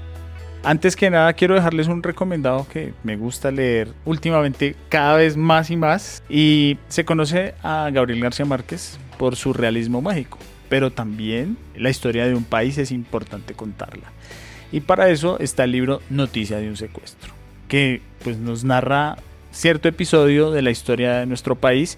Antes 0.65 0.95
que 0.95 1.09
nada 1.09 1.33
quiero 1.33 1.55
dejarles 1.55 1.89
un 1.89 2.01
recomendado 2.01 2.65
que 2.71 2.93
me 3.03 3.17
gusta 3.17 3.51
leer 3.51 3.89
últimamente 4.05 4.77
cada 4.87 5.17
vez 5.17 5.35
más 5.35 5.69
y 5.69 5.75
más 5.75 6.23
y 6.29 6.77
se 6.87 7.03
conoce 7.03 7.53
a 7.63 7.89
Gabriel 7.91 8.21
García 8.21 8.45
Márquez 8.45 8.97
por 9.17 9.35
su 9.35 9.51
realismo 9.51 10.01
mágico, 10.01 10.37
pero 10.69 10.89
también 10.89 11.57
la 11.75 11.89
historia 11.89 12.25
de 12.25 12.33
un 12.33 12.45
país 12.45 12.77
es 12.77 12.91
importante 12.91 13.55
contarla. 13.55 14.05
Y 14.71 14.79
para 14.79 15.09
eso 15.09 15.37
está 15.39 15.65
el 15.65 15.73
libro 15.73 16.01
Noticia 16.09 16.57
de 16.57 16.69
un 16.69 16.77
secuestro, 16.77 17.33
que 17.67 18.01
pues 18.23 18.37
nos 18.37 18.63
narra 18.63 19.17
cierto 19.51 19.89
episodio 19.89 20.51
de 20.51 20.61
la 20.61 20.71
historia 20.71 21.15
de 21.15 21.25
nuestro 21.25 21.55
país 21.55 21.97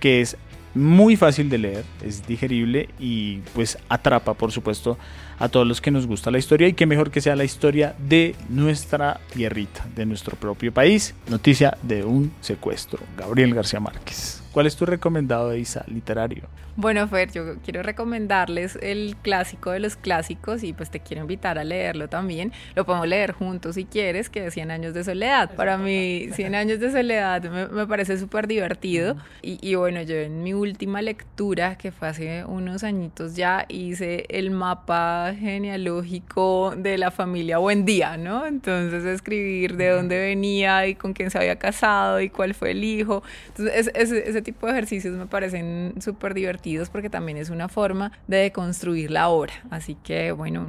que 0.00 0.22
es 0.22 0.38
muy 0.74 1.16
fácil 1.16 1.48
de 1.48 1.58
leer, 1.58 1.84
es 2.04 2.26
digerible 2.26 2.88
y 2.98 3.38
pues 3.54 3.78
atrapa 3.88 4.34
por 4.34 4.52
supuesto 4.52 4.98
a 5.38 5.48
todos 5.48 5.66
los 5.66 5.80
que 5.80 5.90
nos 5.90 6.06
gusta 6.06 6.30
la 6.30 6.38
historia 6.38 6.68
y 6.68 6.72
que 6.72 6.86
mejor 6.86 7.10
que 7.10 7.20
sea 7.20 7.36
la 7.36 7.44
historia 7.44 7.94
de 7.98 8.34
nuestra 8.48 9.20
tierrita, 9.32 9.86
de 9.94 10.06
nuestro 10.06 10.36
propio 10.36 10.72
país. 10.72 11.14
Noticia 11.28 11.76
de 11.82 12.04
un 12.04 12.32
secuestro. 12.40 13.00
Gabriel 13.16 13.54
García 13.54 13.80
Márquez. 13.80 14.42
¿Cuál 14.52 14.66
es 14.66 14.76
tu 14.76 14.86
recomendado, 14.86 15.54
Isa, 15.54 15.84
literario? 15.88 16.48
Bueno, 16.80 17.08
Fer, 17.08 17.32
yo 17.32 17.56
quiero 17.64 17.82
recomendarles 17.82 18.78
el 18.80 19.16
clásico 19.20 19.72
de 19.72 19.80
los 19.80 19.96
clásicos 19.96 20.62
y 20.62 20.72
pues 20.72 20.90
te 20.90 21.00
quiero 21.00 21.22
invitar 21.22 21.58
a 21.58 21.64
leerlo 21.64 22.08
también. 22.08 22.52
Lo 22.76 22.86
podemos 22.86 23.08
leer 23.08 23.32
juntos 23.32 23.74
si 23.74 23.84
quieres, 23.84 24.30
que 24.30 24.46
es 24.46 24.54
100 24.54 24.70
años 24.70 24.94
de 24.94 25.02
soledad. 25.02 25.56
Para 25.56 25.76
mí, 25.76 26.28
100 26.32 26.54
años 26.54 26.78
de 26.78 26.92
soledad 26.92 27.42
me, 27.42 27.86
parece 27.88 28.16
súper 28.16 28.46
divertido. 28.46 29.16
Y, 29.42 29.58
y, 29.60 29.74
bueno, 29.74 30.02
yo 30.02 30.14
en 30.14 30.44
mi 30.44 30.54
última 30.54 31.02
lectura, 31.02 31.76
que 31.76 31.90
fue 31.90 32.06
hace 32.06 32.44
unos 32.44 32.84
añitos 32.84 33.34
ya, 33.34 33.64
hice 33.68 34.26
el 34.28 34.52
mapa 34.52 35.34
genealógico 35.36 36.74
de 36.76 36.96
la 36.96 37.10
familia 37.10 37.58
Buendía, 37.58 38.16
¿no? 38.16 38.46
Entonces 38.46 39.04
escribir 39.04 39.76
de 39.76 39.88
dónde 39.88 40.16
venía 40.20 40.86
y 40.86 40.94
con 40.94 41.12
quién 41.12 41.32
se 41.32 41.38
había 41.38 41.56
casado 41.56 42.20
y 42.20 42.30
cuál 42.30 42.54
fue 42.54 42.70
el 42.70 42.84
hijo. 42.84 43.24
Entonces 43.48 43.90
ese, 43.96 44.30
ese 44.30 44.37
ese 44.38 44.44
tipo 44.44 44.66
de 44.66 44.72
ejercicios 44.72 45.14
me 45.16 45.26
parecen 45.26 45.94
súper 46.00 46.32
divertidos 46.32 46.88
porque 46.90 47.10
también 47.10 47.38
es 47.38 47.50
una 47.50 47.68
forma 47.68 48.12
de 48.28 48.52
construir 48.52 49.10
la 49.10 49.28
obra. 49.28 49.52
Así 49.70 49.96
que 49.96 50.30
bueno, 50.30 50.66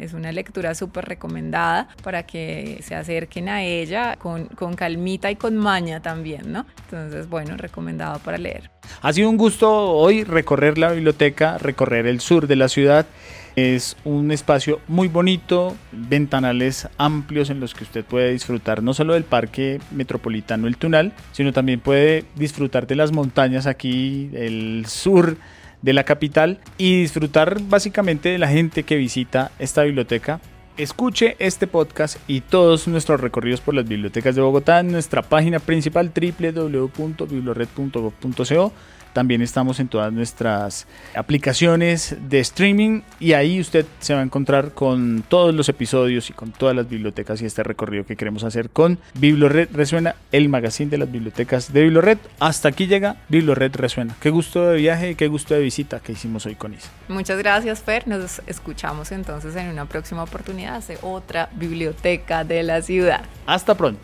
es 0.00 0.14
una 0.14 0.32
lectura 0.32 0.74
súper 0.74 1.04
recomendada 1.04 1.88
para 2.02 2.24
que 2.24 2.80
se 2.82 2.96
acerquen 2.96 3.48
a 3.48 3.62
ella 3.62 4.16
con, 4.16 4.46
con 4.46 4.74
calmita 4.74 5.30
y 5.30 5.36
con 5.36 5.56
maña 5.56 6.02
también, 6.02 6.52
¿no? 6.52 6.66
Entonces, 6.84 7.28
bueno, 7.28 7.56
recomendado 7.56 8.18
para 8.18 8.36
leer. 8.36 8.70
Ha 9.00 9.12
sido 9.12 9.30
un 9.30 9.36
gusto 9.36 9.70
hoy 9.70 10.24
recorrer 10.24 10.76
la 10.76 10.90
biblioteca, 10.92 11.58
recorrer 11.58 12.06
el 12.06 12.20
sur 12.20 12.48
de 12.48 12.56
la 12.56 12.68
ciudad. 12.68 13.06
Es 13.56 13.96
un 14.04 14.30
espacio 14.32 14.80
muy 14.88 15.06
bonito, 15.06 15.76
ventanales 15.92 16.88
amplios 16.98 17.50
en 17.50 17.60
los 17.60 17.72
que 17.72 17.84
usted 17.84 18.04
puede 18.04 18.32
disfrutar 18.32 18.82
no 18.82 18.94
solo 18.94 19.14
del 19.14 19.22
parque 19.22 19.78
metropolitano 19.92 20.66
El 20.66 20.76
Tunal, 20.76 21.12
sino 21.30 21.52
también 21.52 21.78
puede 21.78 22.24
disfrutar 22.34 22.88
de 22.88 22.96
las 22.96 23.12
montañas 23.12 23.68
aquí, 23.68 24.28
el 24.34 24.86
sur 24.88 25.36
de 25.82 25.92
la 25.92 26.02
capital 26.02 26.58
y 26.78 27.02
disfrutar 27.02 27.60
básicamente 27.60 28.30
de 28.30 28.38
la 28.38 28.48
gente 28.48 28.82
que 28.82 28.96
visita 28.96 29.52
esta 29.60 29.84
biblioteca. 29.84 30.40
Escuche 30.76 31.36
este 31.38 31.68
podcast 31.68 32.18
y 32.26 32.40
todos 32.40 32.88
nuestros 32.88 33.20
recorridos 33.20 33.60
por 33.60 33.74
las 33.74 33.86
bibliotecas 33.86 34.34
de 34.34 34.40
Bogotá 34.40 34.80
en 34.80 34.90
nuestra 34.90 35.22
página 35.22 35.60
principal 35.60 36.10
www.biblored.gov.co 36.12 38.72
también 39.14 39.40
estamos 39.40 39.80
en 39.80 39.88
todas 39.88 40.12
nuestras 40.12 40.86
aplicaciones 41.14 42.16
de 42.28 42.40
streaming 42.40 43.00
y 43.18 43.32
ahí 43.32 43.60
usted 43.60 43.86
se 44.00 44.12
va 44.12 44.20
a 44.20 44.22
encontrar 44.22 44.72
con 44.72 45.24
todos 45.26 45.54
los 45.54 45.70
episodios 45.70 46.28
y 46.28 46.34
con 46.34 46.50
todas 46.50 46.76
las 46.76 46.88
bibliotecas 46.88 47.40
y 47.40 47.46
este 47.46 47.62
recorrido 47.62 48.04
que 48.04 48.16
queremos 48.16 48.44
hacer 48.44 48.68
con 48.68 48.98
Biblored 49.14 49.70
Resuena, 49.72 50.16
el 50.32 50.48
magazine 50.48 50.90
de 50.90 50.98
las 50.98 51.10
bibliotecas 51.10 51.72
de 51.72 51.84
Biblored. 51.84 52.18
Hasta 52.40 52.68
aquí 52.68 52.86
llega 52.86 53.16
Biblored 53.28 53.74
Resuena. 53.74 54.14
Qué 54.20 54.28
gusto 54.28 54.66
de 54.66 54.76
viaje 54.76 55.12
y 55.12 55.14
qué 55.14 55.28
gusto 55.28 55.54
de 55.54 55.60
visita 55.60 56.00
que 56.00 56.12
hicimos 56.12 56.44
hoy 56.44 56.56
con 56.56 56.74
Isa. 56.74 56.90
Muchas 57.08 57.38
gracias, 57.38 57.82
Fer. 57.82 58.06
Nos 58.08 58.42
escuchamos 58.46 59.12
entonces 59.12 59.54
en 59.56 59.68
una 59.68 59.86
próxima 59.86 60.24
oportunidad 60.24 60.84
de 60.84 60.98
otra 61.02 61.48
biblioteca 61.54 62.44
de 62.44 62.62
la 62.64 62.82
ciudad. 62.82 63.22
Hasta 63.46 63.76
pronto. 63.76 64.00